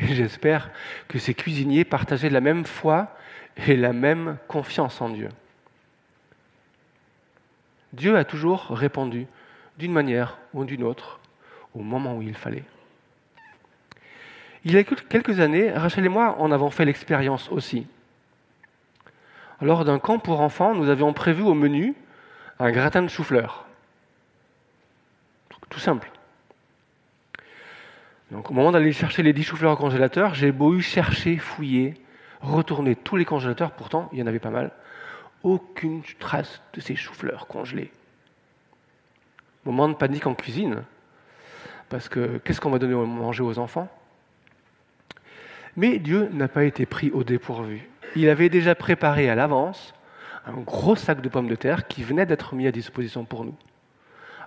Et 0.00 0.14
j'espère 0.14 0.70
que 1.08 1.18
ces 1.18 1.34
cuisiniers 1.34 1.84
partageaient 1.84 2.30
la 2.30 2.40
même 2.40 2.64
foi 2.64 3.14
et 3.66 3.76
la 3.76 3.92
même 3.92 4.38
confiance 4.48 5.00
en 5.00 5.10
Dieu. 5.10 5.28
Dieu 7.92 8.16
a 8.16 8.24
toujours 8.24 8.68
répondu 8.70 9.26
d'une 9.78 9.92
manière 9.92 10.38
ou 10.54 10.64
d'une 10.64 10.84
autre 10.84 11.20
au 11.74 11.80
moment 11.80 12.16
où 12.16 12.22
il 12.22 12.34
fallait. 12.34 12.64
Il 14.64 14.72
y 14.72 14.78
a 14.78 14.84
quelques 14.84 15.40
années, 15.40 15.70
Rachel 15.70 16.04
et 16.04 16.08
moi 16.08 16.36
en 16.38 16.50
avons 16.50 16.70
fait 16.70 16.84
l'expérience 16.84 17.50
aussi. 17.50 17.86
Lors 19.60 19.84
d'un 19.84 19.98
camp 19.98 20.18
pour 20.18 20.40
enfants, 20.40 20.74
nous 20.74 20.88
avions 20.88 21.12
prévu 21.12 21.42
au 21.42 21.54
menu 21.54 21.94
un 22.58 22.70
gratin 22.70 23.02
de 23.02 23.08
chou-fleur. 23.08 23.66
Tout 25.68 25.80
simple. 25.80 26.10
Donc 28.30 28.50
au 28.50 28.54
moment 28.54 28.72
d'aller 28.72 28.92
chercher 28.92 29.22
les 29.22 29.32
10 29.32 29.42
choux-fleurs 29.42 29.72
au 29.72 29.76
congélateur, 29.76 30.34
j'ai 30.34 30.52
beau 30.52 30.74
eu 30.74 30.80
chercher, 30.80 31.36
fouiller, 31.36 31.94
retourné 32.40 32.94
tous 32.94 33.16
les 33.16 33.24
congélateurs, 33.24 33.72
pourtant 33.72 34.08
il 34.12 34.18
y 34.18 34.22
en 34.22 34.26
avait 34.26 34.38
pas 34.38 34.50
mal. 34.50 34.70
Aucune 35.42 36.02
trace 36.18 36.62
de 36.74 36.80
ces 36.80 36.96
choux-fleurs 36.96 37.46
congelés. 37.46 37.90
Moment 39.64 39.88
de 39.88 39.94
panique 39.94 40.26
en 40.26 40.34
cuisine, 40.34 40.84
parce 41.88 42.08
que 42.08 42.38
qu'est-ce 42.38 42.60
qu'on 42.60 42.70
va 42.70 42.78
donner 42.78 42.94
à 42.94 43.04
manger 43.04 43.42
aux 43.42 43.58
enfants? 43.58 43.88
Mais 45.76 45.98
Dieu 45.98 46.28
n'a 46.32 46.48
pas 46.48 46.64
été 46.64 46.86
pris 46.86 47.10
au 47.10 47.24
dépourvu. 47.24 47.88
Il 48.16 48.28
avait 48.28 48.48
déjà 48.48 48.74
préparé 48.74 49.28
à 49.28 49.34
l'avance 49.34 49.94
un 50.46 50.60
gros 50.60 50.96
sac 50.96 51.20
de 51.20 51.28
pommes 51.28 51.48
de 51.48 51.54
terre 51.54 51.86
qui 51.86 52.02
venait 52.02 52.26
d'être 52.26 52.54
mis 52.54 52.66
à 52.66 52.72
disposition 52.72 53.24
pour 53.24 53.44
nous. 53.44 53.54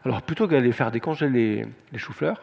Alors 0.06 0.22
plutôt 0.22 0.48
qu'aller 0.48 0.72
faire 0.72 0.92
décongeler 0.92 1.66
les, 1.92 2.00
choux-fleurs, 2.00 2.42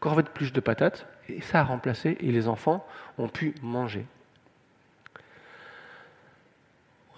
corvée 0.00 0.22
de 0.22 0.28
plus 0.28 0.52
de 0.52 0.60
patates, 0.60 1.06
et 1.28 1.40
ça 1.40 1.60
a 1.60 1.62
remplacé, 1.62 2.16
et 2.20 2.32
les 2.32 2.48
enfants 2.48 2.86
ont 3.18 3.28
pu 3.28 3.54
manger. 3.62 4.06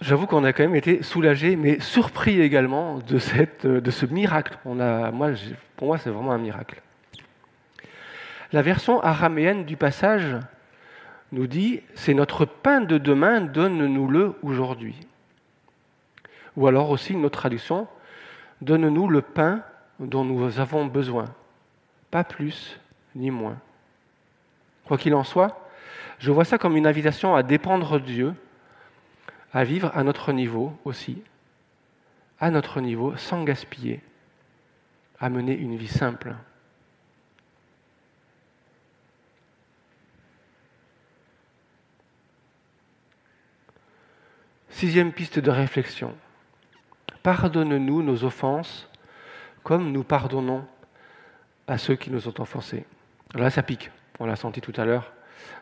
J'avoue 0.01 0.27
qu'on 0.27 0.43
a 0.43 0.53
quand 0.53 0.65
même 0.65 0.75
été 0.75 1.05
soulagés, 1.05 1.55
mais 1.55 1.79
surpris 1.79 2.41
également 2.41 2.99
de, 2.99 3.79
de 3.79 3.91
ce 3.91 4.07
miracle. 4.07 4.59
On 4.65 4.81
a, 4.81 5.13
moi, 5.13 5.31
pour 5.77 5.87
moi, 5.87 5.99
c'est 5.99 6.11
vraiment 6.11 6.33
un 6.33 6.39
miracle. 6.39 6.83
La 8.53 8.63
version 8.63 9.01
araméenne 9.01 9.65
du 9.65 9.77
passage 9.77 10.37
nous 11.31 11.47
dit 11.47 11.83
C'est 11.95 12.15
notre 12.15 12.45
pain 12.45 12.81
de 12.81 12.99
demain, 12.99 13.41
donne-nous-le 13.41 14.35
aujourd'hui. 14.43 14.97
Ou 16.57 16.67
alors 16.67 16.91
aussi 16.91 17.13
une 17.13 17.25
autre 17.25 17.39
traduction 17.39 17.87
Donne-nous 18.61 19.09
le 19.09 19.23
pain 19.23 19.63
dont 20.01 20.25
nous 20.25 20.61
avons 20.61 20.87
besoin, 20.87 21.27
pas 22.13 22.25
plus 22.25 22.79
ni 23.15 23.31
moins. 23.31 23.59
Quoi 24.85 24.99
qu'il 24.99 25.15
en 25.15 25.25
soit, 25.25 25.67
je 26.19 26.31
vois 26.31 26.45
ça 26.45 26.59
comme 26.59 26.77
une 26.77 26.87
invitation 26.87 27.35
à 27.35 27.43
dépendre 27.43 27.99
de 27.99 28.05
Dieu, 28.05 28.35
à 29.53 29.65
vivre 29.65 29.91
à 29.95 30.05
notre 30.05 30.33
niveau 30.33 30.79
aussi, 30.85 31.23
à 32.39 32.51
notre 32.51 32.83
niveau, 32.83 33.17
sans 33.17 33.43
gaspiller, 33.45 34.03
à 35.19 35.31
mener 35.31 35.57
une 35.57 35.77
vie 35.77 35.89
simple. 35.89 36.37
Sixième 44.69 45.13
piste 45.13 45.39
de 45.39 45.51
réflexion. 45.51 46.15
Pardonne-nous 47.23 48.03
nos 48.03 48.25
offenses 48.25 48.87
comme 49.63 49.93
nous 49.93 50.05
pardonnons 50.05 50.67
à 51.67 51.79
ceux 51.79 51.97
qui 51.97 52.11
nous 52.11 52.29
ont 52.29 52.35
offensés. 52.39 52.85
Là, 53.35 53.51
ça 53.51 53.63
pique. 53.63 53.91
On 54.19 54.27
l'a 54.27 54.37
senti 54.37 54.61
tout 54.61 54.73
à 54.77 54.85
l'heure 54.85 55.13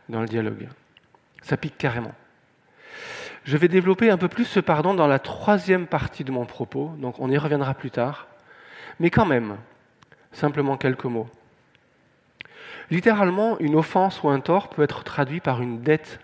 dans 0.08 0.20
le 0.20 0.26
dialogue. 0.26 0.68
Ça 1.42 1.56
pique 1.56 1.78
carrément. 1.78 2.14
Je 3.44 3.56
vais 3.56 3.68
développer 3.68 4.10
un 4.10 4.18
peu 4.18 4.28
plus 4.28 4.44
ce 4.44 4.60
pardon 4.60 4.92
dans 4.92 5.06
la 5.06 5.18
troisième 5.18 5.86
partie 5.86 6.24
de 6.24 6.32
mon 6.32 6.44
propos, 6.44 6.92
donc 6.98 7.18
on 7.20 7.30
y 7.30 7.38
reviendra 7.38 7.74
plus 7.74 7.90
tard. 7.90 8.26
Mais 8.98 9.10
quand 9.10 9.24
même, 9.24 9.56
simplement 10.32 10.76
quelques 10.76 11.04
mots. 11.04 11.28
Littéralement, 12.90 13.58
une 13.60 13.76
offense 13.76 14.22
ou 14.22 14.28
un 14.28 14.40
tort 14.40 14.68
peut 14.68 14.82
être 14.82 15.04
traduit 15.04 15.40
par 15.40 15.62
une 15.62 15.80
dette. 15.80 16.20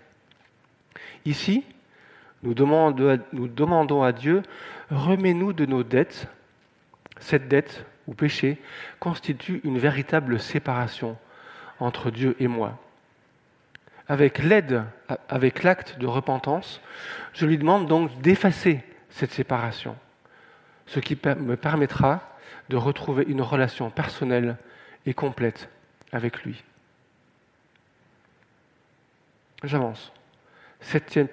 Ici, 1.25 1.63
nous 2.43 2.53
demandons 2.53 4.03
à 4.03 4.11
Dieu, 4.11 4.43
remets-nous 4.91 5.53
de 5.53 5.65
nos 5.65 5.83
dettes. 5.83 6.27
Cette 7.19 7.47
dette 7.47 7.85
ou 8.07 8.13
péché 8.13 8.61
constitue 8.99 9.61
une 9.63 9.77
véritable 9.77 10.39
séparation 10.39 11.17
entre 11.79 12.09
Dieu 12.09 12.35
et 12.39 12.47
moi. 12.47 12.79
Avec 14.07 14.39
l'aide, 14.39 14.85
avec 15.27 15.63
l'acte 15.63 15.99
de 15.99 16.07
repentance, 16.07 16.81
je 17.33 17.45
lui 17.45 17.57
demande 17.57 17.87
donc 17.87 18.21
d'effacer 18.21 18.83
cette 19.09 19.31
séparation, 19.31 19.95
ce 20.85 20.99
qui 20.99 21.17
me 21.25 21.55
permettra 21.55 22.37
de 22.69 22.77
retrouver 22.77 23.25
une 23.27 23.41
relation 23.41 23.89
personnelle 23.89 24.57
et 25.05 25.13
complète 25.13 25.69
avec 26.11 26.43
lui. 26.43 26.63
J'avance. 29.63 30.13
Septième 30.79 31.27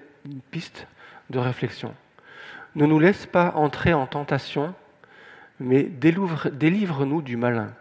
piste, 0.50 0.86
de 1.30 1.38
réflexion. 1.38 1.94
Ne 2.74 2.86
nous 2.86 2.98
laisse 2.98 3.26
pas 3.26 3.52
entrer 3.54 3.92
en 3.92 4.06
tentation, 4.06 4.74
mais 5.60 5.84
délivre-nous 5.84 7.22
du 7.22 7.36
malin. 7.36 7.72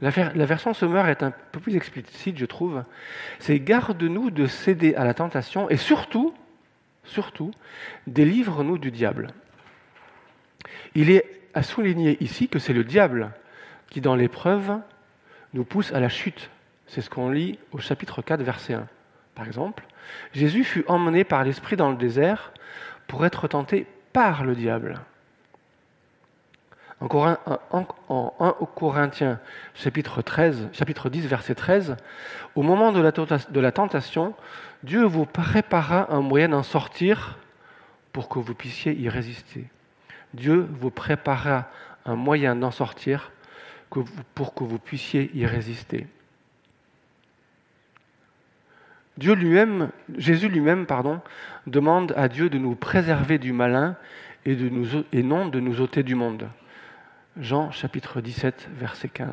La, 0.00 0.10
version 0.10 0.74
Sommer 0.74 1.04
est 1.08 1.22
un 1.22 1.32
peu 1.52 1.60
plus 1.60 1.76
explicite, 1.76 2.36
je 2.36 2.44
trouve. 2.44 2.84
C'est 3.38 3.60
garde-nous 3.60 4.30
de 4.30 4.46
céder 4.46 4.94
à 4.96 5.04
la 5.04 5.14
tentation 5.14 5.70
et 5.70 5.76
surtout, 5.76 6.34
surtout, 7.04 7.52
délivre-nous 8.08 8.78
du 8.78 8.90
diable. 8.90 9.28
Il 10.94 11.10
est 11.10 11.42
à 11.54 11.62
souligner 11.62 12.22
ici 12.22 12.48
que 12.48 12.58
c'est 12.58 12.72
le 12.72 12.82
diable 12.82 13.30
qui, 13.90 14.00
dans 14.00 14.16
l'épreuve, 14.16 14.80
nous 15.54 15.64
pousse 15.64 15.92
à 15.92 16.00
la 16.00 16.08
chute. 16.08 16.50
C'est 16.88 17.00
ce 17.00 17.10
qu'on 17.10 17.30
lit 17.30 17.60
au 17.70 17.78
chapitre 17.78 18.22
4, 18.22 18.42
verset 18.42 18.74
1 18.74 18.88
par 19.34 19.46
exemple, 19.46 19.84
Jésus 20.32 20.64
fut 20.64 20.84
emmené 20.88 21.24
par 21.24 21.44
l'Esprit 21.44 21.76
dans 21.76 21.90
le 21.90 21.96
désert 21.96 22.52
pour 23.06 23.24
être 23.24 23.48
tenté 23.48 23.86
par 24.12 24.44
le 24.44 24.54
diable. 24.54 25.00
En, 27.02 27.36
1 28.38 28.54
Corinthiens 28.76 29.40
chapitre, 29.74 30.22
13, 30.22 30.68
chapitre 30.72 31.10
10, 31.10 31.26
verset 31.26 31.56
13, 31.56 31.96
au 32.54 32.62
moment 32.62 32.92
de 32.92 33.00
la, 33.00 33.10
de 33.10 33.60
la 33.60 33.72
tentation, 33.72 34.34
Dieu 34.84 35.02
vous 35.02 35.26
prépara 35.26 36.12
un 36.14 36.20
moyen 36.20 36.50
d'en 36.50 36.62
sortir 36.62 37.38
pour 38.12 38.28
que 38.28 38.38
vous 38.38 38.54
puissiez 38.54 38.94
y 38.94 39.08
résister. 39.08 39.64
Dieu 40.34 40.68
vous 40.80 40.90
prépara 40.90 41.68
un 42.06 42.14
moyen 42.14 42.54
d'en 42.54 42.70
sortir 42.70 43.32
pour 44.34 44.54
que 44.54 44.62
vous 44.62 44.78
puissiez 44.78 45.30
y 45.34 45.44
résister. 45.44 46.06
Dieu 49.18 49.34
lui-même, 49.34 49.90
Jésus 50.16 50.48
lui-même, 50.48 50.86
pardon, 50.86 51.20
demande 51.66 52.14
à 52.16 52.28
Dieu 52.28 52.48
de 52.48 52.58
nous 52.58 52.76
préserver 52.76 53.38
du 53.38 53.52
malin 53.52 53.96
et, 54.46 54.56
de 54.56 54.68
nous, 54.68 55.04
et 55.12 55.22
non 55.22 55.46
de 55.46 55.60
nous 55.60 55.80
ôter 55.80 56.02
du 56.02 56.14
monde. 56.14 56.48
Jean 57.40 57.70
chapitre 57.70 58.20
17, 58.20 58.68
verset 58.74 59.08
15. 59.08 59.30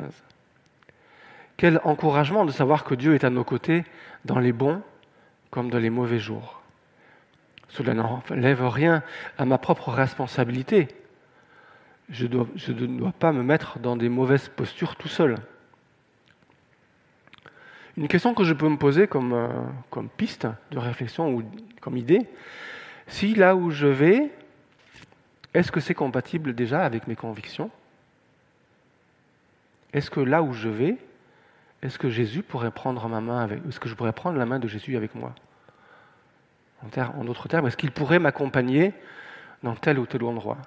Quel 1.58 1.80
encouragement 1.84 2.46
de 2.46 2.50
savoir 2.50 2.84
que 2.84 2.94
Dieu 2.94 3.14
est 3.14 3.24
à 3.24 3.30
nos 3.30 3.44
côtés 3.44 3.84
dans 4.24 4.38
les 4.38 4.52
bons 4.52 4.82
comme 5.50 5.68
dans 5.68 5.78
les 5.78 5.90
mauvais 5.90 6.18
jours. 6.18 6.62
Cela 7.68 7.92
n'enlève 7.92 8.66
rien 8.66 9.02
à 9.36 9.44
ma 9.44 9.58
propre 9.58 9.90
responsabilité. 9.90 10.88
Je, 12.08 12.26
ne 12.26 12.98
dois 12.98 13.12
pas 13.12 13.32
me 13.32 13.42
mettre 13.42 13.78
dans 13.78 13.96
des 13.96 14.08
mauvaises 14.08 14.48
postures 14.48 14.96
tout 14.96 15.08
seul. 15.08 15.36
Une 17.98 18.08
question 18.08 18.32
que 18.32 18.44
je 18.44 18.54
peux 18.54 18.68
me 18.68 18.78
poser 18.78 19.08
comme, 19.08 19.34
euh, 19.34 19.48
comme 19.90 20.08
piste 20.08 20.46
de 20.70 20.78
réflexion 20.78 21.34
ou 21.34 21.42
comme 21.82 21.98
idée, 21.98 22.26
si 23.08 23.34
là 23.34 23.54
où 23.54 23.70
je 23.70 23.86
vais, 23.86 24.30
est-ce 25.52 25.70
que 25.70 25.80
c'est 25.80 25.94
compatible 25.94 26.54
déjà 26.54 26.82
avec 26.84 27.06
mes 27.06 27.16
convictions? 27.16 27.70
Est-ce 29.92 30.10
que 30.10 30.20
là 30.20 30.42
où 30.42 30.52
je 30.52 30.68
vais, 30.68 30.96
est-ce 31.82 31.98
que 31.98 32.10
Jésus 32.10 32.42
pourrait 32.42 32.70
prendre 32.70 33.06
ma 33.08 33.20
main 33.20 33.40
avec 33.40 33.60
Est-ce 33.66 33.80
que 33.80 33.88
je 33.88 33.94
pourrais 33.94 34.12
prendre 34.12 34.38
la 34.38 34.46
main 34.46 34.58
de 34.58 34.68
Jésus 34.68 34.96
avec 34.96 35.14
moi? 35.14 35.34
En, 36.82 37.24
d'autres 37.24 37.48
termes, 37.48 37.66
est-ce 37.66 37.76
qu'il 37.76 37.90
pourrait 37.90 38.18
m'accompagner 38.18 38.94
dans 39.62 39.74
tel 39.74 39.98
ou 39.98 40.06
tel 40.06 40.24
endroit? 40.24 40.58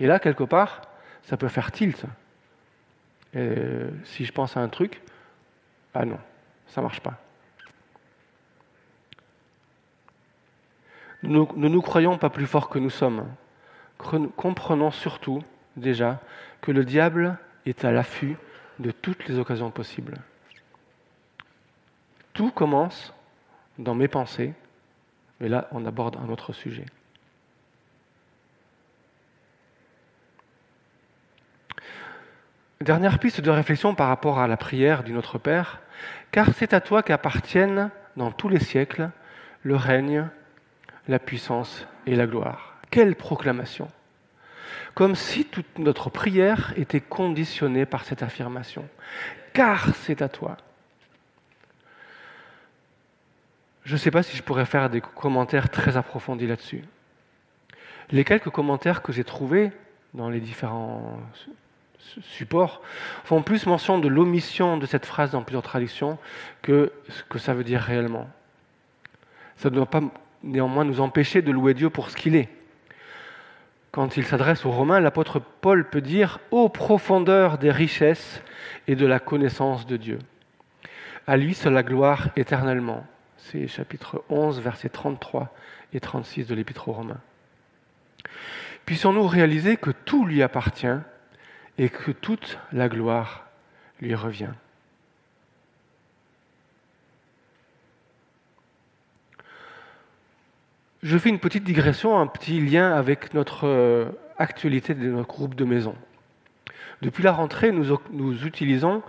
Et 0.00 0.06
là, 0.06 0.18
quelque 0.18 0.44
part, 0.44 0.82
ça 1.22 1.36
peut 1.36 1.48
faire 1.48 1.72
tilt. 1.72 2.04
Et 3.34 3.54
si 4.04 4.24
je 4.24 4.32
pense 4.32 4.56
à 4.56 4.60
un 4.60 4.68
truc, 4.68 5.00
ah 5.94 6.04
non, 6.04 6.18
ça 6.66 6.80
ne 6.80 6.86
marche 6.86 7.00
pas. 7.00 7.18
Ne 11.22 11.68
nous 11.68 11.82
croyons 11.82 12.18
pas 12.18 12.30
plus 12.30 12.46
forts 12.46 12.68
que 12.68 12.78
nous 12.78 12.90
sommes. 12.90 13.26
Comprenons 13.98 14.90
surtout 14.90 15.42
déjà 15.76 16.20
que 16.60 16.72
le 16.72 16.84
diable 16.84 17.38
est 17.64 17.84
à 17.84 17.92
l'affût 17.92 18.36
de 18.82 18.90
toutes 18.90 19.26
les 19.28 19.38
occasions 19.38 19.70
possibles. 19.70 20.18
Tout 22.34 22.50
commence 22.50 23.14
dans 23.78 23.94
mes 23.94 24.08
pensées, 24.08 24.52
mais 25.40 25.48
là 25.48 25.68
on 25.72 25.86
aborde 25.86 26.16
un 26.16 26.28
autre 26.28 26.52
sujet. 26.52 26.86
Dernière 32.80 33.20
piste 33.20 33.40
de 33.40 33.50
réflexion 33.50 33.94
par 33.94 34.08
rapport 34.08 34.40
à 34.40 34.48
la 34.48 34.56
prière 34.56 35.04
du 35.04 35.12
Notre 35.12 35.38
Père, 35.38 35.80
car 36.32 36.48
c'est 36.54 36.74
à 36.74 36.80
toi 36.80 37.02
qu'appartiennent 37.02 37.90
dans 38.16 38.32
tous 38.32 38.48
les 38.48 38.58
siècles 38.58 39.10
le 39.62 39.76
règne, 39.76 40.28
la 41.06 41.20
puissance 41.20 41.86
et 42.06 42.16
la 42.16 42.26
gloire. 42.26 42.76
Quelle 42.90 43.14
proclamation 43.14 43.88
Comme 44.94 45.14
si 45.14 45.44
toute 45.44 45.78
notre 45.78 46.10
prière 46.10 46.72
était 46.76 47.00
conditionnée 47.00 47.86
par 47.86 48.04
cette 48.04 48.22
affirmation. 48.22 48.88
Car 49.52 49.94
c'est 49.94 50.22
à 50.22 50.28
toi. 50.28 50.56
Je 53.84 53.94
ne 53.94 53.98
sais 53.98 54.10
pas 54.10 54.22
si 54.22 54.36
je 54.36 54.42
pourrais 54.42 54.66
faire 54.66 54.90
des 54.90 55.00
commentaires 55.00 55.68
très 55.68 55.96
approfondis 55.96 56.46
là-dessus. 56.46 56.84
Les 58.10 58.24
quelques 58.24 58.50
commentaires 58.50 59.02
que 59.02 59.12
j'ai 59.12 59.24
trouvés 59.24 59.72
dans 60.14 60.28
les 60.28 60.40
différents 60.40 61.18
supports 62.22 62.82
font 63.24 63.42
plus 63.42 63.66
mention 63.66 63.98
de 63.98 64.08
l'omission 64.08 64.76
de 64.76 64.86
cette 64.86 65.06
phrase 65.06 65.30
dans 65.30 65.42
plusieurs 65.42 65.62
traductions 65.62 66.18
que 66.60 66.92
ce 67.08 67.22
que 67.24 67.38
ça 67.38 67.54
veut 67.54 67.64
dire 67.64 67.80
réellement. 67.80 68.28
Ça 69.56 69.70
ne 69.70 69.74
doit 69.74 69.86
pas 69.86 70.02
néanmoins 70.42 70.84
nous 70.84 71.00
empêcher 71.00 71.42
de 71.42 71.50
louer 71.50 71.74
Dieu 71.74 71.90
pour 71.90 72.10
ce 72.10 72.16
qu'il 72.16 72.36
est. 72.36 72.48
Quand 73.92 74.16
il 74.16 74.24
s'adresse 74.24 74.64
aux 74.64 74.70
Romains, 74.70 75.00
l'apôtre 75.00 75.38
Paul 75.38 75.86
peut 75.86 76.00
dire 76.00 76.40
Ô 76.50 76.70
profondeur 76.70 77.58
des 77.58 77.70
richesses 77.70 78.42
et 78.88 78.96
de 78.96 79.04
la 79.04 79.20
connaissance 79.20 79.86
de 79.86 79.98
Dieu. 79.98 80.18
À 81.26 81.36
lui 81.36 81.52
seule 81.52 81.74
la 81.74 81.82
gloire 81.82 82.30
éternellement. 82.36 83.06
C'est 83.36 83.68
chapitre 83.68 84.24
11, 84.30 84.60
versets 84.60 84.88
33 84.88 85.54
et 85.92 86.00
36 86.00 86.46
de 86.46 86.54
l'Épître 86.54 86.88
aux 86.88 86.92
Romains. 86.92 87.20
Puissions-nous 88.86 89.26
réaliser 89.26 89.76
que 89.76 89.90
tout 89.90 90.24
lui 90.24 90.42
appartient 90.42 90.86
et 91.76 91.90
que 91.90 92.12
toute 92.12 92.58
la 92.72 92.88
gloire 92.88 93.44
lui 94.00 94.14
revient. 94.14 94.54
Je 101.02 101.18
fais 101.18 101.30
une 101.30 101.40
petite 101.40 101.64
digression, 101.64 102.16
un 102.16 102.28
petit 102.28 102.60
lien 102.60 102.92
avec 102.92 103.34
notre 103.34 103.66
euh, 103.66 104.06
actualité 104.38 104.94
de 104.94 105.10
notre 105.10 105.28
groupe 105.28 105.56
de 105.56 105.64
maison. 105.64 105.96
Depuis 107.00 107.24
la 107.24 107.32
rentrée, 107.32 107.72
nous, 107.72 107.98
nous 108.12 108.46
utilisons 108.46 109.02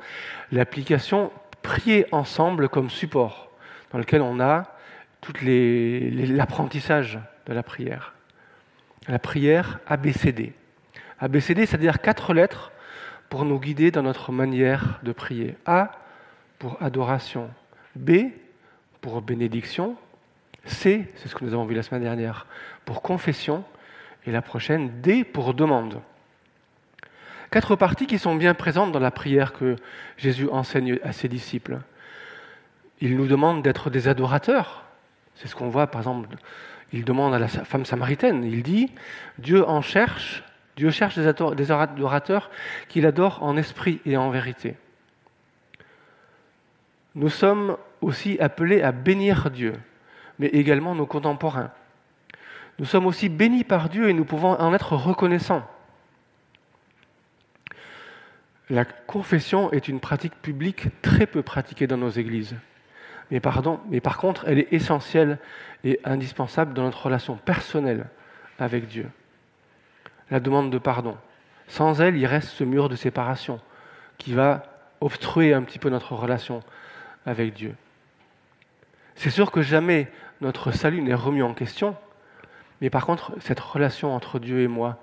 l'application 0.51 1.31
Prier 1.61 2.07
ensemble 2.11 2.67
comme 2.67 2.89
support, 2.89 3.49
dans 3.91 3.97
lequel 3.97 4.21
on 4.21 4.41
a 4.41 4.75
tout 5.21 5.33
l'apprentissage 5.41 7.19
de 7.45 7.53
la 7.53 7.63
prière. 7.63 8.15
La 9.07 9.17
prière 9.17 9.79
ABCD. 9.87 10.51
ABCD, 11.19 11.65
c'est-à-dire 11.65 12.01
quatre 12.01 12.33
lettres 12.33 12.73
pour 13.29 13.45
nous 13.45 13.59
guider 13.59 13.91
dans 13.91 14.03
notre 14.03 14.33
manière 14.33 14.99
de 15.03 15.13
prier. 15.13 15.55
A 15.65 15.91
pour 16.59 16.81
adoration, 16.83 17.49
B 17.95 18.31
pour 18.99 19.21
bénédiction, 19.21 19.95
C, 20.65 21.11
c'est 21.15 21.27
ce 21.27 21.35
que 21.35 21.43
nous 21.43 21.53
avons 21.53 21.65
vu 21.65 21.75
la 21.75 21.83
semaine 21.83 22.03
dernière, 22.03 22.47
pour 22.85 23.01
confession, 23.01 23.63
et 24.25 24.31
la 24.31 24.41
prochaine, 24.41 25.01
D 25.01 25.23
pour 25.23 25.53
demande. 25.53 26.01
Quatre 27.51 27.75
parties 27.75 28.07
qui 28.07 28.17
sont 28.17 28.35
bien 28.35 28.53
présentes 28.53 28.91
dans 28.91 28.99
la 28.99 29.11
prière 29.11 29.53
que 29.53 29.75
Jésus 30.17 30.49
enseigne 30.49 30.99
à 31.03 31.11
ses 31.11 31.27
disciples. 31.27 31.79
Il 32.99 33.17
nous 33.17 33.27
demande 33.27 33.61
d'être 33.61 33.89
des 33.89 34.07
adorateurs. 34.07 34.85
C'est 35.35 35.47
ce 35.47 35.55
qu'on 35.55 35.69
voit, 35.69 35.87
par 35.87 36.01
exemple, 36.01 36.29
il 36.93 37.03
demande 37.03 37.33
à 37.33 37.39
la 37.39 37.47
femme 37.47 37.85
samaritaine, 37.85 38.43
il 38.43 38.63
dit, 38.63 38.91
Dieu 39.39 39.67
en 39.67 39.81
cherche, 39.81 40.43
Dieu 40.77 40.89
cherche 40.89 41.17
des 41.17 41.27
adorateurs 41.71 42.49
qu'il 42.87 43.05
adore 43.05 43.43
en 43.43 43.57
esprit 43.57 43.99
et 44.05 44.15
en 44.15 44.29
vérité. 44.29 44.75
Nous 47.15 47.29
sommes 47.29 47.77
aussi 48.01 48.39
appelés 48.39 48.81
à 48.81 48.91
bénir 48.91 49.51
Dieu, 49.51 49.73
mais 50.43 50.49
également 50.49 50.93
nos 50.93 51.05
contemporains. 51.05 51.71
Nous 52.77 52.83
sommes 52.83 53.05
aussi 53.05 53.29
bénis 53.29 53.63
par 53.63 53.87
Dieu 53.87 54.09
et 54.09 54.13
nous 54.13 54.25
pouvons 54.25 54.59
en 54.59 54.73
être 54.73 54.97
reconnaissants. 54.97 55.65
La 58.69 58.83
confession 58.83 59.71
est 59.71 59.87
une 59.87 60.01
pratique 60.01 60.35
publique 60.41 60.87
très 61.01 61.27
peu 61.27 61.43
pratiquée 61.43 61.87
dans 61.87 61.95
nos 61.95 62.09
églises. 62.09 62.57
Mais, 63.31 63.39
pardon, 63.39 63.79
mais 63.89 64.01
par 64.01 64.17
contre, 64.17 64.43
elle 64.45 64.59
est 64.59 64.73
essentielle 64.73 65.37
et 65.85 66.01
indispensable 66.03 66.73
dans 66.73 66.83
notre 66.83 67.05
relation 67.05 67.37
personnelle 67.37 68.07
avec 68.59 68.87
Dieu. 68.87 69.09
La 70.29 70.41
demande 70.41 70.69
de 70.71 70.77
pardon. 70.77 71.15
Sans 71.69 72.01
elle, 72.01 72.17
il 72.17 72.25
reste 72.25 72.49
ce 72.49 72.65
mur 72.65 72.89
de 72.89 72.97
séparation 72.97 73.61
qui 74.17 74.33
va 74.33 74.63
obstruer 74.99 75.53
un 75.53 75.61
petit 75.61 75.79
peu 75.79 75.89
notre 75.89 76.11
relation 76.15 76.61
avec 77.25 77.53
Dieu. 77.53 77.77
C'est 79.15 79.29
sûr 79.29 79.51
que 79.51 79.61
jamais 79.61 80.09
notre 80.43 80.71
salut 80.71 81.01
n'est 81.01 81.13
remis 81.13 81.41
en 81.41 81.53
question, 81.53 81.95
mais 82.81 82.89
par 82.89 83.05
contre, 83.05 83.31
cette 83.39 83.61
relation 83.61 84.13
entre 84.13 84.39
Dieu 84.39 84.59
et 84.59 84.67
moi, 84.67 84.99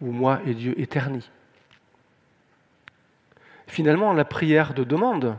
ou 0.00 0.12
moi 0.12 0.40
et 0.46 0.54
Dieu, 0.54 0.80
est 0.80 0.92
ternie. 0.92 1.28
Finalement, 3.66 4.12
la 4.12 4.24
prière 4.24 4.74
de 4.74 4.84
demande, 4.84 5.36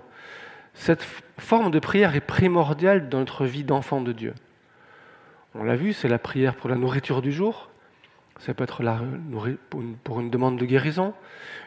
cette 0.74 1.08
forme 1.40 1.72
de 1.72 1.80
prière 1.80 2.14
est 2.14 2.22
primordiale 2.22 3.08
dans 3.08 3.20
notre 3.20 3.46
vie 3.46 3.64
d'enfant 3.64 4.02
de 4.02 4.12
Dieu. 4.12 4.36
On 5.56 5.64
l'a 5.64 5.78
vu, 5.78 5.94
c'est 5.94 6.10
la 6.10 6.20
prière 6.20 6.56
pour 6.56 6.70
la 6.70 6.76
nourriture 6.76 7.22
du 7.22 7.32
jour, 7.32 7.70
ça 8.40 8.54
peut 8.54 8.66
être 8.66 8.84
pour 10.04 10.20
une 10.20 10.30
demande 10.30 10.60
de 10.60 10.66
guérison, 10.66 11.14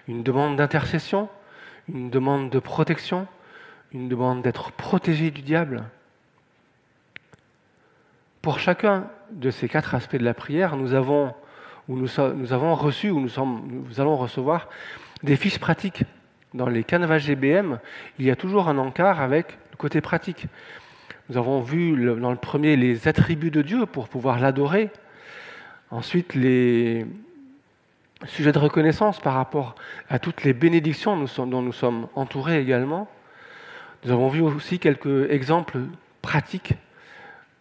une 0.07 0.23
demande 0.23 0.57
d'intercession, 0.57 1.31
une 1.89 2.11
demande 2.11 2.51
de 2.51 2.59
protection, 2.59 3.27
une 3.93 4.09
demande 4.11 4.43
d'être 4.43 4.71
protégé 4.71 5.31
du 5.31 5.41
diable. 5.41 5.85
Pour 8.43 8.59
chacun 8.59 9.07
de 9.33 9.51
ces 9.51 9.69
quatre 9.69 9.95
aspects 9.95 10.17
de 10.17 10.25
la 10.25 10.35
prière, 10.35 10.77
nous 10.77 10.95
avons, 10.95 11.35
ou 11.89 11.97
nous, 11.97 12.19
avons 12.53 12.75
reçu, 12.75 13.11
ou 13.11 13.21
nous, 13.21 13.31
nous 13.37 14.01
allons 14.01 14.17
recevoir 14.17 14.69
des 15.23 15.37
fiches 15.37 15.59
pratiques 15.59 16.05
dans 16.55 16.69
les 16.69 16.83
canevas 16.83 17.19
GBM, 17.19 17.79
il 18.19 18.25
y 18.25 18.31
a 18.31 18.37
toujours 18.37 18.69
un 18.69 18.79
encart 18.79 19.21
avec 19.21 19.59
le 19.73 19.77
côté 19.77 20.01
pratique. 20.01 20.47
Nous 21.29 21.37
avons 21.37 21.61
vu 21.61 21.95
dans 22.19 22.31
le 22.31 22.37
premier 22.37 22.77
les 22.77 23.07
attributs 23.07 23.51
de 23.51 23.63
Dieu 23.63 23.87
pour 23.87 24.09
pouvoir 24.09 24.41
l'adorer. 24.41 24.91
Ensuite, 25.91 26.35
les 26.35 27.07
sujets 28.27 28.53
de 28.53 28.59
reconnaissance 28.59 29.21
par 29.21 29.35
rapport 29.35 29.75
à 30.09 30.19
toutes 30.19 30.43
les 30.45 30.53
bénédictions 30.53 31.25
dont 31.47 31.63
nous 31.63 31.73
sommes 31.73 32.09
entourés 32.15 32.61
également. 32.61 33.09
Nous 34.05 34.11
avons 34.11 34.29
vu 34.29 34.41
aussi 34.41 34.79
quelques 34.79 35.31
exemples 35.31 35.79
pratiques, 36.23 36.75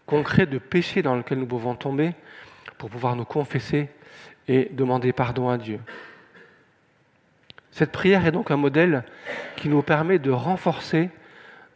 concrets 0.10 0.48
de 0.48 0.58
péchés 0.58 1.04
dans 1.04 1.16
lesquels 1.16 1.38
nous 1.38 1.46
pouvons 1.46 1.76
tomber 1.76 2.14
pour 2.80 2.90
pouvoir 2.90 3.16
nous 3.16 3.26
confesser 3.26 3.90
et 4.48 4.68
demander 4.72 5.14
pardon 5.14 5.50
à 5.50 5.60
Dieu. 5.60 5.80
Cette 7.70 7.92
prière 7.92 8.26
est 8.26 8.32
donc 8.32 8.50
un 8.50 8.58
modèle 8.58 9.04
qui 9.56 9.70
nous 9.70 9.84
permet 9.84 10.18
de 10.18 10.32
renforcer 10.32 11.12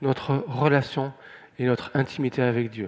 notre 0.02 0.44
relation 0.48 1.14
et 1.60 1.66
notre 1.66 1.92
intimité 1.94 2.42
avec 2.42 2.72
Dieu. 2.72 2.88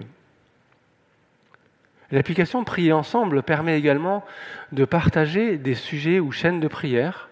L'application 2.10 2.64
Prier 2.64 2.92
ensemble 2.92 3.44
permet 3.44 3.78
également 3.78 4.24
de 4.72 4.84
partager 4.84 5.58
des 5.58 5.76
sujets 5.76 6.18
ou 6.18 6.32
chaînes 6.32 6.58
de 6.58 6.68
prière, 6.68 7.28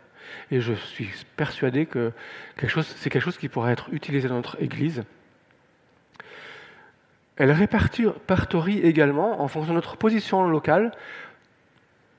et 0.52 0.60
je 0.60 0.72
suis 0.72 1.10
persuadé 1.36 1.84
que 1.86 2.12
c'est 2.58 3.10
quelque 3.10 3.22
chose 3.22 3.38
qui 3.38 3.48
pourrait 3.48 3.72
être 3.72 3.88
utilisé 3.92 4.28
dans 4.28 4.36
notre 4.36 4.62
Église. 4.62 5.02
Elle 7.36 7.50
répertorie 7.50 8.78
également, 8.80 9.40
en 9.40 9.48
fonction 9.48 9.72
de 9.72 9.76
notre 9.76 9.96
position 9.96 10.46
locale, 10.48 10.92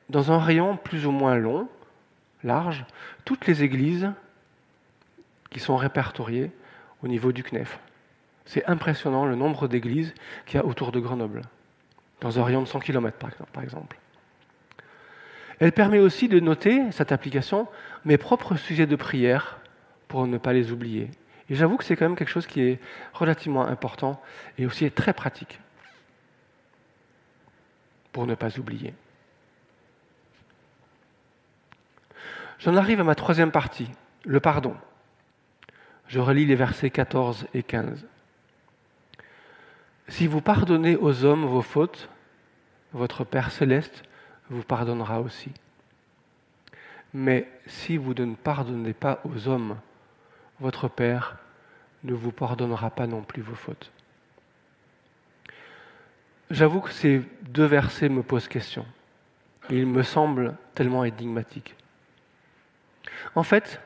dans 0.10 0.32
un 0.32 0.40
rayon 0.40 0.78
plus 0.78 1.06
ou 1.06 1.12
moins 1.12 1.36
long, 1.36 1.68
large, 2.44 2.86
toutes 3.24 3.48
les 3.48 3.64
églises 3.64 4.12
qui 5.50 5.60
sont 5.60 5.78
répertoriées 5.78 6.52
au 7.02 7.08
niveau 7.08 7.32
du 7.32 7.44
CNEF. 7.44 7.80
C'est 8.46 8.66
impressionnant 8.66 9.26
le 9.26 9.36
nombre 9.36 9.68
d'églises 9.68 10.14
qu'il 10.46 10.60
y 10.60 10.62
a 10.62 10.66
autour 10.66 10.92
de 10.92 11.00
Grenoble, 11.00 11.42
dans 12.22 12.40
un 12.40 12.44
rayon 12.44 12.62
de 12.62 12.68
100 12.68 12.80
km 12.80 13.18
par 13.52 13.64
exemple. 13.64 13.98
Elle 15.60 15.72
permet 15.72 16.00
aussi 16.00 16.28
de 16.28 16.40
noter, 16.40 16.92
cette 16.92 17.12
application, 17.12 17.68
mes 18.04 18.18
propres 18.18 18.56
sujets 18.58 18.88
de 18.88 18.96
prière 18.96 19.60
pour 20.08 20.28
ne 20.28 20.38
pas 20.38 20.54
les 20.54 20.72
oublier. 20.72 21.10
Et 21.50 21.56
j'avoue 21.56 21.78
que 21.78 21.84
c'est 21.84 21.96
quand 21.96 22.06
même 22.06 22.16
quelque 22.16 22.30
chose 22.30 22.48
qui 22.48 22.62
est 22.62 22.80
relativement 23.14 23.66
important 23.66 24.22
et 24.58 24.66
aussi 24.66 24.90
très 24.92 25.14
pratique 25.14 25.60
pour 28.12 28.26
ne 28.26 28.36
pas 28.36 28.58
oublier. 28.58 28.94
J'en 32.60 32.76
arrive 32.76 33.02
à 33.02 33.04
ma 33.04 33.16
troisième 33.16 33.52
partie, 33.52 33.90
le 34.24 34.40
pardon. 34.40 34.76
Je 36.08 36.20
relis 36.20 36.46
les 36.46 36.56
versets 36.56 36.90
14 36.90 37.48
et 37.54 37.62
15. 37.62 38.06
Si 40.08 40.28
vous 40.28 40.42
pardonnez 40.42 40.96
aux 40.96 41.26
hommes 41.26 41.46
vos 41.46 41.62
fautes, 41.62 42.10
votre 42.94 43.24
Père 43.24 43.52
céleste 43.52 44.04
vous 44.50 44.64
pardonnera 44.64 45.20
aussi. 45.20 45.52
Mais 47.14 47.50
si 47.66 47.98
vous 47.98 48.14
ne 48.14 48.36
pardonnez 48.36 48.94
pas 48.94 49.20
aux 49.26 49.48
hommes, 49.48 49.78
votre 50.60 50.88
Père 50.88 51.38
ne 52.04 52.14
vous 52.14 52.32
pardonnera 52.32 52.90
pas 52.90 53.08
non 53.08 53.22
plus 53.22 53.42
vos 53.42 53.56
fautes. 53.56 53.92
J'avoue 56.52 56.82
que 56.82 56.92
ces 56.92 57.24
deux 57.42 57.66
versets 57.66 58.10
me 58.10 58.22
posent 58.22 58.48
question. 58.48 58.86
Ils 59.70 59.88
me 59.88 60.04
semblent 60.04 60.56
tellement 60.76 61.04
énigmatiques. 61.04 61.76
En 63.34 63.44
fait, 63.44 63.82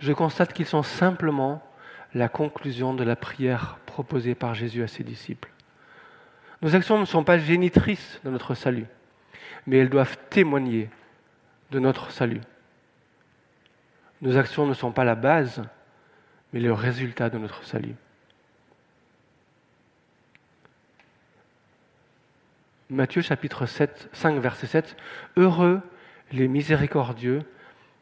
je 0.00 0.12
constate 0.12 0.52
qu'ils 0.52 0.66
sont 0.66 0.82
simplement 0.82 1.62
la 2.14 2.28
conclusion 2.28 2.94
de 2.94 3.04
la 3.04 3.14
prière 3.14 3.78
proposée 3.86 4.34
par 4.34 4.54
Jésus 4.54 4.82
à 4.82 4.88
ses 4.88 5.04
disciples. 5.04 5.50
Nos 6.62 6.74
actions 6.74 6.98
ne 6.98 7.04
sont 7.04 7.24
pas 7.24 7.38
génitrices 7.38 8.20
de 8.24 8.30
notre 8.30 8.54
salut, 8.54 8.86
mais 9.66 9.78
elles 9.78 9.88
doivent 9.88 10.18
témoigner 10.28 10.90
de 11.70 11.78
notre 11.78 12.10
salut. 12.10 12.40
Nos 14.22 14.36
actions 14.36 14.66
ne 14.66 14.74
sont 14.74 14.92
pas 14.92 15.04
la 15.04 15.14
base, 15.14 15.62
mais 16.52 16.60
le 16.60 16.72
résultat 16.72 17.30
de 17.30 17.38
notre 17.38 17.64
salut. 17.64 17.94
Matthieu 22.90 23.22
chapitre 23.22 23.66
7, 23.66 24.08
5, 24.12 24.38
verset 24.40 24.66
7. 24.66 24.96
Heureux 25.36 25.80
les 26.32 26.48
miséricordieux, 26.48 27.42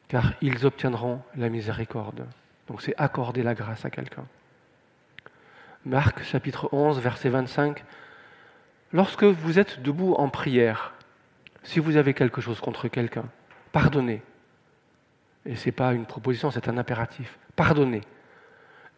car 0.08 0.32
ils 0.40 0.66
obtiendront 0.66 1.22
la 1.36 1.48
miséricorde. 1.48 2.26
Donc 2.66 2.82
c'est 2.82 2.94
accorder 2.96 3.42
la 3.42 3.54
grâce 3.54 3.84
à 3.84 3.90
quelqu'un. 3.90 4.26
Marc 5.84 6.22
chapitre 6.22 6.68
11, 6.72 7.00
verset 7.00 7.28
25. 7.28 7.84
Lorsque 8.92 9.24
vous 9.24 9.58
êtes 9.58 9.82
debout 9.82 10.14
en 10.14 10.28
prière, 10.28 10.94
si 11.62 11.78
vous 11.78 11.96
avez 11.96 12.14
quelque 12.14 12.40
chose 12.40 12.60
contre 12.60 12.88
quelqu'un, 12.88 13.24
pardonnez. 13.72 14.22
Et 15.46 15.56
ce 15.56 15.66
n'est 15.66 15.72
pas 15.72 15.92
une 15.92 16.06
proposition, 16.06 16.50
c'est 16.50 16.68
un 16.68 16.78
impératif. 16.78 17.38
Pardonnez, 17.56 18.02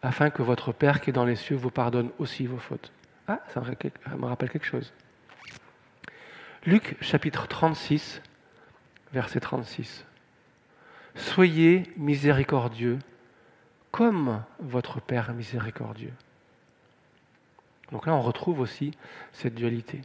afin 0.01 0.29
que 0.29 0.41
votre 0.41 0.71
Père 0.71 1.01
qui 1.01 1.09
est 1.09 1.13
dans 1.13 1.25
les 1.25 1.35
cieux 1.35 1.55
vous 1.55 1.71
pardonne 1.71 2.09
aussi 2.19 2.45
vos 2.47 2.57
fautes. 2.57 2.91
Ah, 3.27 3.39
ça 3.53 3.61
me 3.61 4.25
rappelle 4.25 4.49
quelque 4.49 4.65
chose. 4.65 4.93
Luc 6.65 6.97
chapitre 7.01 7.47
36, 7.47 8.21
verset 9.13 9.39
36. 9.39 10.05
Soyez 11.15 11.83
miséricordieux 11.97 12.99
comme 13.91 14.43
votre 14.59 15.01
Père 15.01 15.33
miséricordieux. 15.33 16.13
Donc 17.91 18.05
là, 18.07 18.13
on 18.13 18.21
retrouve 18.21 18.59
aussi 18.59 18.91
cette 19.33 19.55
dualité. 19.55 20.01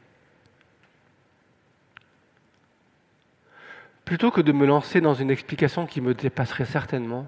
Plutôt 4.07 4.31
que 4.31 4.41
de 4.41 4.53
me 4.53 4.67
lancer 4.67 5.01
dans 5.01 5.15
une 5.15 5.33
explication 5.33 5.85
qui 5.85 6.01
me 6.01 6.15
dépasserait 6.15 6.65
certainement, 6.65 7.27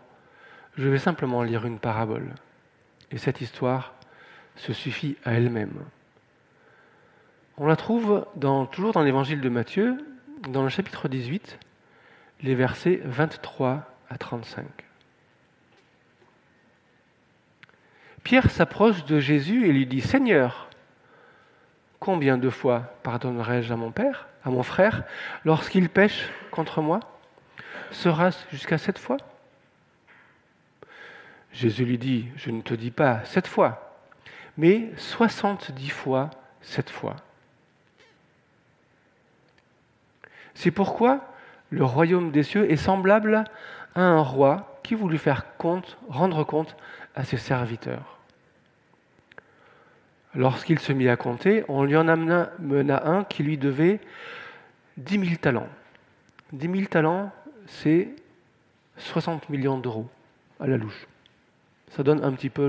je 0.76 0.88
vais 0.88 0.98
simplement 0.98 1.42
lire 1.42 1.66
une 1.66 1.80
parabole. 1.80 2.36
Et 3.10 3.18
cette 3.18 3.40
histoire 3.40 3.94
se 4.54 4.72
suffit 4.72 5.16
à 5.24 5.32
elle-même. 5.32 5.74
On 7.56 7.66
la 7.66 7.74
trouve 7.74 8.24
toujours 8.70 8.92
dans 8.92 9.02
l'évangile 9.02 9.40
de 9.40 9.48
Matthieu, 9.48 9.98
dans 10.48 10.62
le 10.62 10.68
chapitre 10.68 11.08
18, 11.08 11.58
les 12.42 12.54
versets 12.54 13.00
23 13.04 13.84
à 14.08 14.16
35. 14.16 14.64
Pierre 18.22 18.50
s'approche 18.50 19.04
de 19.04 19.18
Jésus 19.18 19.66
et 19.66 19.72
lui 19.72 19.86
dit 19.86 20.00
Seigneur, 20.00 20.67
combien 22.00 22.38
de 22.38 22.50
fois 22.50 22.94
pardonnerai-je 23.02 23.72
à 23.72 23.76
mon 23.76 23.90
père, 23.90 24.28
à 24.44 24.50
mon 24.50 24.62
frère, 24.62 25.04
lorsqu'il 25.44 25.88
pêche 25.88 26.28
contre 26.50 26.80
moi? 26.80 27.00
Sera-ce 27.90 28.44
jusqu'à 28.50 28.78
sept 28.78 28.98
fois? 28.98 29.16
Jésus 31.52 31.84
lui 31.84 31.98
dit 31.98 32.28
Je 32.36 32.50
ne 32.50 32.60
te 32.60 32.74
dis 32.74 32.90
pas 32.90 33.24
sept 33.24 33.46
fois, 33.46 33.96
mais 34.56 34.90
soixante-dix 34.96 35.90
fois 35.90 36.30
sept 36.60 36.90
fois. 36.90 37.16
C'est 40.54 40.70
pourquoi 40.70 41.20
le 41.70 41.84
royaume 41.84 42.30
des 42.30 42.42
cieux 42.42 42.70
est 42.70 42.76
semblable 42.76 43.44
à 43.94 44.00
un 44.00 44.20
roi 44.20 44.80
qui 44.82 44.94
voulut 44.94 45.18
faire 45.18 45.44
rendre 46.08 46.44
compte 46.44 46.76
à 47.14 47.24
ses 47.24 47.36
serviteurs. 47.36 48.17
Lorsqu'il 50.38 50.78
se 50.78 50.92
mit 50.92 51.08
à 51.08 51.16
compter, 51.16 51.64
on 51.66 51.82
lui 51.82 51.96
en 51.96 52.06
amena, 52.06 52.52
mena 52.60 53.08
un 53.08 53.24
qui 53.24 53.42
lui 53.42 53.58
devait 53.58 53.98
dix 54.96 55.18
mille 55.18 55.36
talents. 55.36 55.66
Dix 56.52 56.68
mille 56.68 56.88
talents, 56.88 57.32
c'est 57.66 58.10
60 58.98 59.50
millions 59.50 59.78
d'euros 59.78 60.08
à 60.60 60.68
la 60.68 60.76
louche. 60.76 61.08
Ça 61.88 62.04
donne 62.04 62.22
un 62.22 62.30
petit 62.30 62.50
peu 62.50 62.68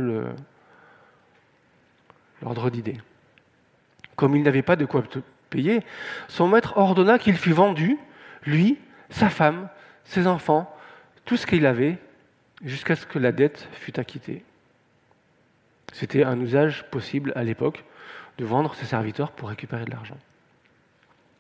l'ordre 2.42 2.72
d'idée. 2.72 2.98
Comme 4.16 4.36
il 4.36 4.42
n'avait 4.42 4.64
pas 4.64 4.76
de 4.76 4.86
quoi 4.86 5.04
payer, 5.52 5.82
son 6.28 6.48
maître 6.48 6.76
ordonna 6.76 7.20
qu'il 7.20 7.38
fût 7.38 7.54
vendu, 7.54 8.00
lui, 8.48 8.80
sa 9.12 9.30
femme, 9.30 9.70
ses 10.06 10.26
enfants, 10.26 10.76
tout 11.24 11.38
ce 11.38 11.46
qu'il 11.46 11.68
avait, 11.68 12.00
jusqu'à 12.66 12.96
ce 12.96 13.06
que 13.06 13.20
la 13.20 13.32
dette 13.32 13.70
fût 13.74 14.00
acquittée. 14.00 14.44
C'était 15.94 16.24
un 16.24 16.40
usage 16.40 16.86
possible 16.90 17.34
à 17.36 17.44
l'époque 17.44 17.84
de 18.38 18.46
vendre 18.46 18.76
ses 18.76 18.86
serviteurs 18.86 19.32
pour 19.32 19.50
récupérer 19.50 19.86
de 19.86 19.92
l'argent. 19.92 20.18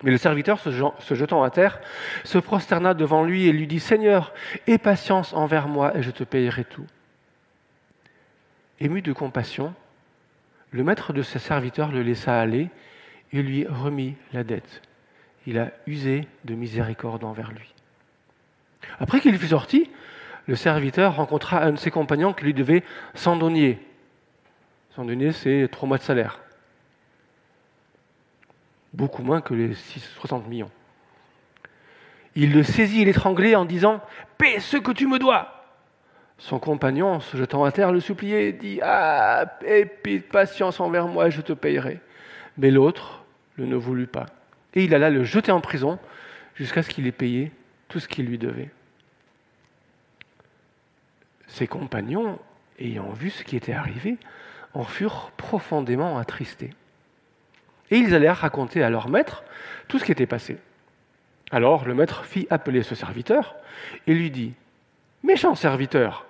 Mais 0.04 0.12
le 0.12 0.18
serviteur, 0.18 0.60
se 0.60 1.14
jetant 1.14 1.43
à 1.43 1.50
terre, 1.50 1.80
se 2.24 2.38
prosterna 2.38 2.93
devant 2.93 3.24
lui 3.24 3.47
et 3.47 3.52
lui 3.52 3.68
dit 3.68 3.82
Seigneur, 3.82 4.34
aie 4.68 4.78
patience 4.78 5.34
envers 5.34 5.68
moi 5.68 5.95
et 5.97 6.04
je 6.04 6.12
te 6.12 6.24
payerai 6.24 6.64
tout. 6.64 6.86
Ému 8.80 9.02
de 9.02 9.12
compassion, 9.12 9.74
le 10.72 10.84
maître 10.84 11.12
de 11.12 11.22
ses 11.22 11.39
serviteurs 11.39 11.91
le 11.91 12.02
laissa 12.02 12.39
aller 12.39 12.70
et 13.34 13.41
lui 13.41 13.66
remit 13.68 14.16
la 14.32 14.43
dette. 14.43 14.82
Il 15.45 15.60
a 15.60 15.72
usé 15.86 16.28
de 16.45 16.56
miséricorde 16.56 17.24
envers 17.24 17.52
lui. 17.52 17.74
Après 19.00 19.20
qu'il 19.20 19.38
fut 19.38 19.47
sorti, 19.47 19.89
le 20.47 20.56
serviteur 20.56 21.16
rencontra 21.16 21.62
un 21.62 21.72
de 21.72 21.78
ses 21.78 21.91
compagnons 21.91 22.34
qui 22.34 22.45
lui 22.45 22.54
devait 22.54 22.84
100 23.16 23.36
deniers. 23.38 23.80
100 24.95 25.05
deniers, 25.05 25.31
c'est 25.31 25.67
trois 25.71 25.87
mois 25.87 25.97
de 25.97 26.03
salaire. 26.03 26.39
Beaucoup 28.93 29.21
moins 29.21 29.41
que 29.41 29.53
les 29.53 29.73
60 29.73 30.47
millions. 30.47 30.71
Il 32.35 32.53
le 32.53 32.63
saisit 32.63 33.01
et 33.01 33.05
l'étranglait 33.05 33.55
en 33.55 33.65
disant 33.65 34.01
Paie 34.37 34.59
ce 34.59 34.77
que 34.77 34.91
tu 34.91 35.07
me 35.07 35.19
dois 35.19 35.59
son 36.39 36.57
compagnon, 36.57 37.19
se 37.19 37.35
jetant 37.35 37.65
à 37.65 37.71
terre, 37.71 37.91
le 37.91 37.99
suppliait, 37.99 38.53
dit 38.53 38.79
Ah, 38.81 39.57
aie 39.65 39.85
patience 40.31 40.79
envers 40.79 41.07
moi, 41.07 41.29
je 41.29 41.41
te 41.41 41.53
payerai. 41.53 41.99
Mais 42.57 42.71
l'autre 42.71 43.23
le 43.57 43.65
ne 43.65 43.75
voulut 43.75 44.07
pas. 44.07 44.25
Et 44.73 44.85
il 44.85 44.95
alla 44.95 45.09
le 45.09 45.23
jeter 45.23 45.51
en 45.51 45.59
prison 45.59 45.99
jusqu'à 46.55 46.81
ce 46.81 46.89
qu'il 46.89 47.07
ait 47.07 47.11
payé 47.11 47.51
tout 47.89 47.99
ce 47.99 48.07
qu'il 48.07 48.25
lui 48.25 48.37
devait. 48.37 48.69
Ses 51.47 51.67
compagnons, 51.67 52.39
ayant 52.79 53.09
vu 53.09 53.31
ce 53.31 53.43
qui 53.43 53.57
était 53.57 53.73
arrivé, 53.73 54.17
en 54.74 54.84
furent 54.84 55.32
profondément 55.38 56.17
attristés. 56.17 56.72
Et 57.91 57.97
ils 57.97 58.13
allèrent 58.13 58.38
raconter 58.38 58.84
à 58.84 58.89
leur 58.89 59.09
maître 59.09 59.43
tout 59.88 59.99
ce 59.99 60.05
qui 60.05 60.11
était 60.11 60.28
passé. 60.28 60.57
Alors 61.51 61.86
le 61.86 61.95
maître 61.95 62.26
fit 62.26 62.47
appeler 62.49 62.84
ce 62.84 62.95
serviteur 62.95 63.55
et 64.05 64.13
lui 64.13 64.30
dit 64.30 64.53
Méchant 65.24 65.55
serviteur, 65.55 66.26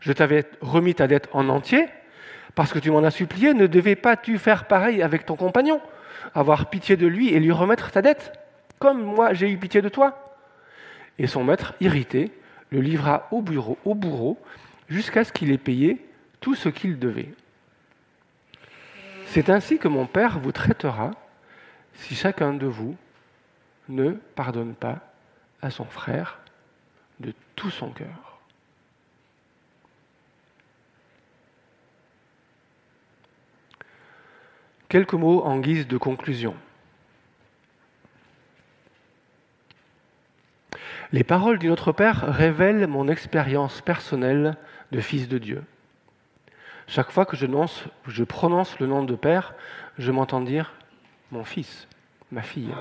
je 0.00 0.12
t'avais 0.12 0.44
remis 0.60 0.94
ta 0.94 1.06
dette 1.06 1.28
en 1.32 1.48
entier, 1.48 1.86
parce 2.54 2.72
que 2.72 2.78
tu 2.78 2.90
m'en 2.90 3.02
as 3.04 3.10
supplié, 3.10 3.54
ne 3.54 3.66
devais 3.66 3.96
pas-tu 3.96 4.38
faire 4.38 4.66
pareil 4.66 5.02
avec 5.02 5.24
ton 5.24 5.36
compagnon, 5.36 5.80
avoir 6.34 6.68
pitié 6.68 6.96
de 6.96 7.06
lui 7.06 7.28
et 7.28 7.40
lui 7.40 7.52
remettre 7.52 7.90
ta 7.90 8.02
dette, 8.02 8.32
comme 8.78 9.02
moi 9.02 9.32
j'ai 9.32 9.50
eu 9.50 9.56
pitié 9.56 9.80
de 9.80 9.88
toi? 9.88 10.36
Et 11.18 11.26
son 11.26 11.44
maître, 11.44 11.74
irrité, 11.80 12.32
le 12.70 12.80
livra 12.80 13.28
au, 13.30 13.40
bureau, 13.40 13.78
au 13.84 13.94
bourreau 13.94 14.38
jusqu'à 14.88 15.24
ce 15.24 15.32
qu'il 15.32 15.52
ait 15.52 15.58
payé 15.58 16.04
tout 16.40 16.54
ce 16.54 16.68
qu'il 16.68 16.98
devait. 16.98 17.28
C'est 19.26 19.50
ainsi 19.50 19.78
que 19.78 19.88
mon 19.88 20.06
Père 20.06 20.38
vous 20.38 20.52
traitera 20.52 21.10
si 21.94 22.14
chacun 22.14 22.54
de 22.54 22.66
vous 22.66 22.96
ne 23.88 24.12
pardonne 24.12 24.74
pas 24.74 25.00
à 25.62 25.70
son 25.70 25.84
frère 25.84 26.38
de 27.20 27.32
tout 27.56 27.70
son 27.70 27.90
cœur. 27.90 28.40
Quelques 34.88 35.14
mots 35.14 35.42
en 35.42 35.58
guise 35.58 35.88
de 35.88 35.96
conclusion. 35.96 36.54
Les 41.12 41.24
paroles 41.24 41.58
du 41.58 41.68
Notre 41.68 41.92
Père 41.92 42.24
révèlent 42.32 42.86
mon 42.86 43.08
expérience 43.08 43.80
personnelle 43.80 44.56
de 44.92 45.00
fils 45.00 45.28
de 45.28 45.38
Dieu. 45.38 45.64
Chaque 46.86 47.10
fois 47.10 47.24
que 47.24 47.36
je, 47.36 48.22
prononce 48.24 48.78
le 48.78 48.86
nom 48.86 49.02
de 49.02 49.14
Père, 49.14 49.54
je 49.98 50.10
m'entends 50.12 50.40
dire 50.40 50.72
mon 51.30 51.44
fils, 51.44 51.88
ma 52.30 52.42
fille. 52.42 52.74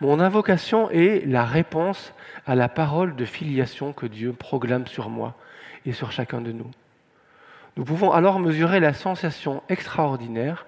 Mon 0.00 0.20
invocation 0.20 0.90
est 0.90 1.26
la 1.26 1.44
réponse 1.44 2.12
à 2.46 2.54
la 2.54 2.68
parole 2.68 3.16
de 3.16 3.24
filiation 3.24 3.92
que 3.92 4.06
Dieu 4.06 4.32
proclame 4.32 4.86
sur 4.86 5.08
moi 5.08 5.34
et 5.86 5.92
sur 5.92 6.12
chacun 6.12 6.40
de 6.40 6.52
nous. 6.52 6.70
Nous 7.76 7.84
pouvons 7.84 8.12
alors 8.12 8.40
mesurer 8.40 8.80
la 8.80 8.92
sensation 8.92 9.62
extraordinaire 9.68 10.66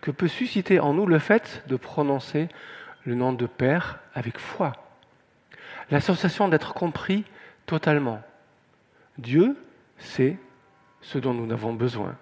que 0.00 0.10
peut 0.10 0.28
susciter 0.28 0.80
en 0.80 0.94
nous 0.94 1.06
le 1.06 1.18
fait 1.18 1.62
de 1.66 1.76
prononcer 1.76 2.48
le 3.04 3.14
nom 3.14 3.32
de 3.32 3.46
Père 3.46 3.98
avec 4.14 4.38
foi. 4.38 4.72
La 5.90 6.00
sensation 6.00 6.48
d'être 6.48 6.72
compris 6.72 7.24
totalement. 7.66 8.22
Dieu 9.18 9.56
sait 9.98 10.38
ce 11.04 11.18
dont 11.18 11.34
nous 11.34 11.52
avons 11.52 11.72
besoin. 11.72 12.16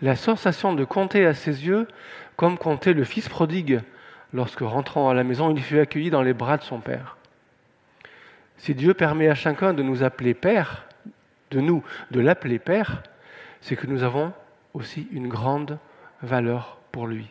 la 0.00 0.16
sensation 0.16 0.72
de 0.72 0.84
compter 0.84 1.26
à 1.26 1.34
ses 1.34 1.66
yeux 1.66 1.86
comme 2.36 2.58
comptait 2.58 2.92
le 2.92 3.04
fils 3.04 3.28
prodigue 3.28 3.82
lorsque, 4.32 4.60
rentrant 4.60 5.08
à 5.08 5.14
la 5.14 5.22
maison, 5.22 5.54
il 5.54 5.62
fut 5.62 5.78
accueilli 5.78 6.10
dans 6.10 6.22
les 6.22 6.32
bras 6.32 6.56
de 6.56 6.62
son 6.62 6.80
père. 6.80 7.16
Si 8.56 8.74
Dieu 8.74 8.94
permet 8.94 9.28
à 9.28 9.34
chacun 9.34 9.74
de 9.74 9.82
nous 9.82 10.02
appeler 10.02 10.34
Père, 10.34 10.86
de 11.50 11.60
nous 11.60 11.84
de 12.10 12.20
l'appeler 12.20 12.58
Père, 12.58 13.02
c'est 13.60 13.76
que 13.76 13.86
nous 13.86 14.02
avons 14.02 14.32
aussi 14.74 15.06
une 15.12 15.28
grande 15.28 15.78
valeur 16.22 16.78
pour 16.90 17.06
lui. 17.06 17.28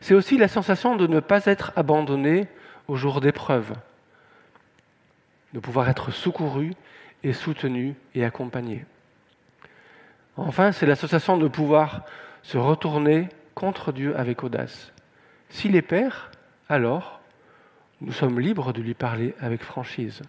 C'est 0.00 0.14
aussi 0.14 0.36
la 0.36 0.48
sensation 0.48 0.96
de 0.96 1.06
ne 1.06 1.20
pas 1.20 1.46
être 1.46 1.72
abandonné 1.74 2.48
au 2.86 2.96
jour 2.96 3.20
d'épreuve, 3.20 3.72
de 5.54 5.60
pouvoir 5.60 5.88
être 5.88 6.10
secouru 6.10 6.74
et 7.22 7.32
soutenu 7.32 7.94
et 8.14 8.24
accompagné. 8.24 8.84
Enfin, 10.36 10.72
c'est 10.72 10.86
l'association 10.86 11.38
de 11.38 11.48
pouvoir 11.48 12.04
se 12.42 12.58
retourner 12.58 13.28
contre 13.54 13.92
Dieu 13.92 14.16
avec 14.18 14.44
audace. 14.44 14.92
S'il 15.48 15.76
est 15.76 15.82
Père, 15.82 16.30
alors 16.68 17.20
nous 18.00 18.12
sommes 18.12 18.38
libres 18.38 18.72
de 18.72 18.82
lui 18.82 18.94
parler 18.94 19.34
avec 19.40 19.62
franchise. 19.62 20.22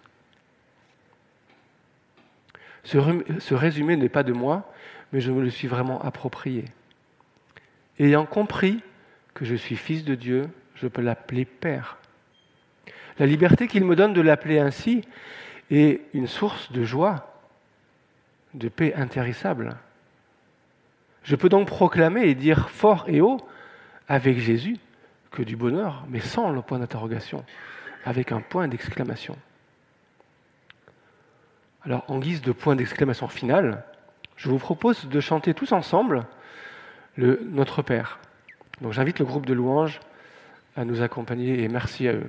Ce 2.84 3.54
résumé 3.54 3.96
n'est 3.96 4.08
pas 4.08 4.22
de 4.22 4.32
moi, 4.32 4.72
mais 5.12 5.20
je 5.20 5.30
me 5.30 5.42
le 5.42 5.50
suis 5.50 5.68
vraiment 5.68 6.00
approprié. 6.00 6.64
Ayant 7.98 8.24
compris 8.24 8.82
que 9.34 9.44
je 9.44 9.54
suis 9.54 9.76
fils 9.76 10.04
de 10.04 10.14
Dieu, 10.14 10.48
je 10.74 10.86
peux 10.86 11.02
l'appeler 11.02 11.44
Père. 11.44 11.98
La 13.18 13.26
liberté 13.26 13.66
qu'il 13.66 13.84
me 13.84 13.96
donne 13.96 14.14
de 14.14 14.20
l'appeler 14.20 14.58
ainsi 14.58 15.02
est 15.70 16.00
une 16.14 16.26
source 16.26 16.72
de 16.72 16.84
joie, 16.84 17.32
de 18.54 18.68
paix 18.68 18.94
intéressable. 18.94 19.76
Je 21.22 21.36
peux 21.36 21.48
donc 21.48 21.68
proclamer 21.68 22.22
et 22.22 22.34
dire 22.34 22.70
fort 22.70 23.04
et 23.06 23.20
haut 23.20 23.40
avec 24.08 24.38
Jésus 24.38 24.78
que 25.30 25.42
du 25.42 25.56
bonheur, 25.56 26.04
mais 26.08 26.20
sans 26.20 26.50
le 26.50 26.62
point 26.62 26.78
d'interrogation, 26.78 27.44
avec 28.04 28.32
un 28.32 28.40
point 28.40 28.68
d'exclamation. 28.68 29.36
Alors, 31.84 32.04
en 32.08 32.18
guise 32.18 32.42
de 32.42 32.52
point 32.52 32.76
d'exclamation 32.76 33.28
final, 33.28 33.84
je 34.36 34.48
vous 34.48 34.58
propose 34.58 35.08
de 35.08 35.20
chanter 35.20 35.54
tous 35.54 35.72
ensemble 35.72 36.24
le 37.16 37.40
Notre 37.50 37.82
Père. 37.82 38.18
Donc 38.80 38.92
j'invite 38.92 39.18
le 39.18 39.24
groupe 39.24 39.46
de 39.46 39.54
louanges 39.54 40.00
à 40.76 40.84
nous 40.84 41.02
accompagner 41.02 41.62
et 41.62 41.68
merci 41.68 42.06
à 42.08 42.12
eux. 42.12 42.26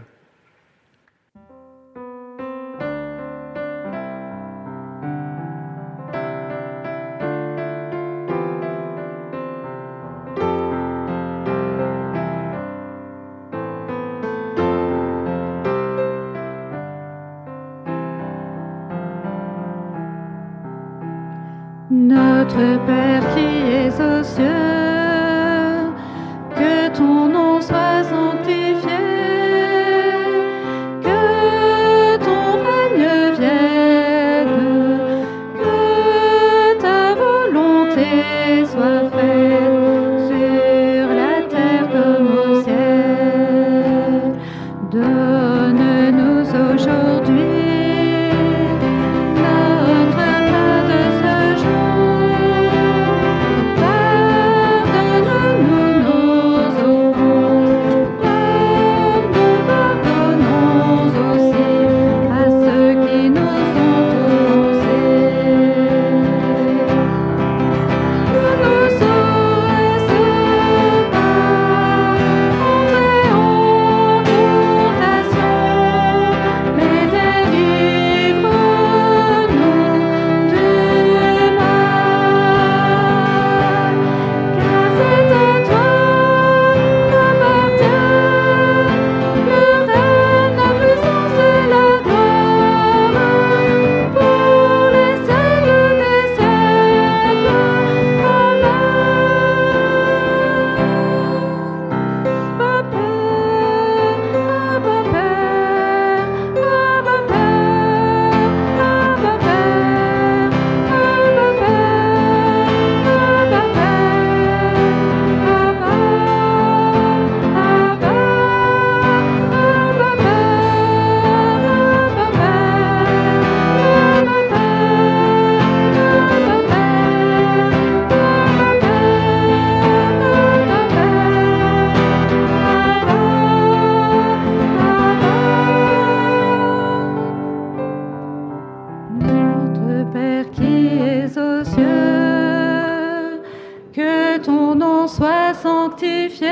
Soit 145.09 145.53
sanctifié, 145.55 146.47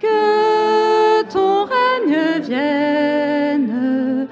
que 0.00 1.22
ton 1.32 1.64
règne 1.64 2.42
vienne, 2.42 4.28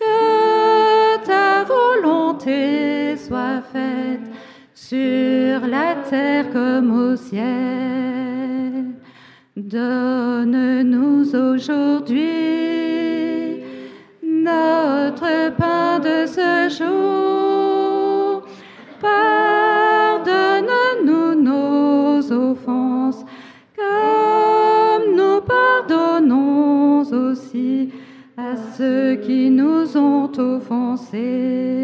que 0.00 1.24
ta 1.24 1.64
volonté 1.64 3.16
soit 3.16 3.62
faite 3.72 4.26
sur 4.74 5.66
la 5.66 5.94
terre 6.10 6.50
comme 6.52 7.12
au 7.12 7.16
ciel. 7.16 7.46
Donne-nous 9.56 11.34
aujourd'hui 11.34 12.26
notre 14.22 15.50
pain 15.56 15.98
de 16.00 16.26
ce 16.26 16.76
jour. 16.76 17.25
Ceux 28.76 29.16
qui 29.16 29.50
nous 29.50 29.96
ont 29.96 30.30
offensés. 30.38 31.75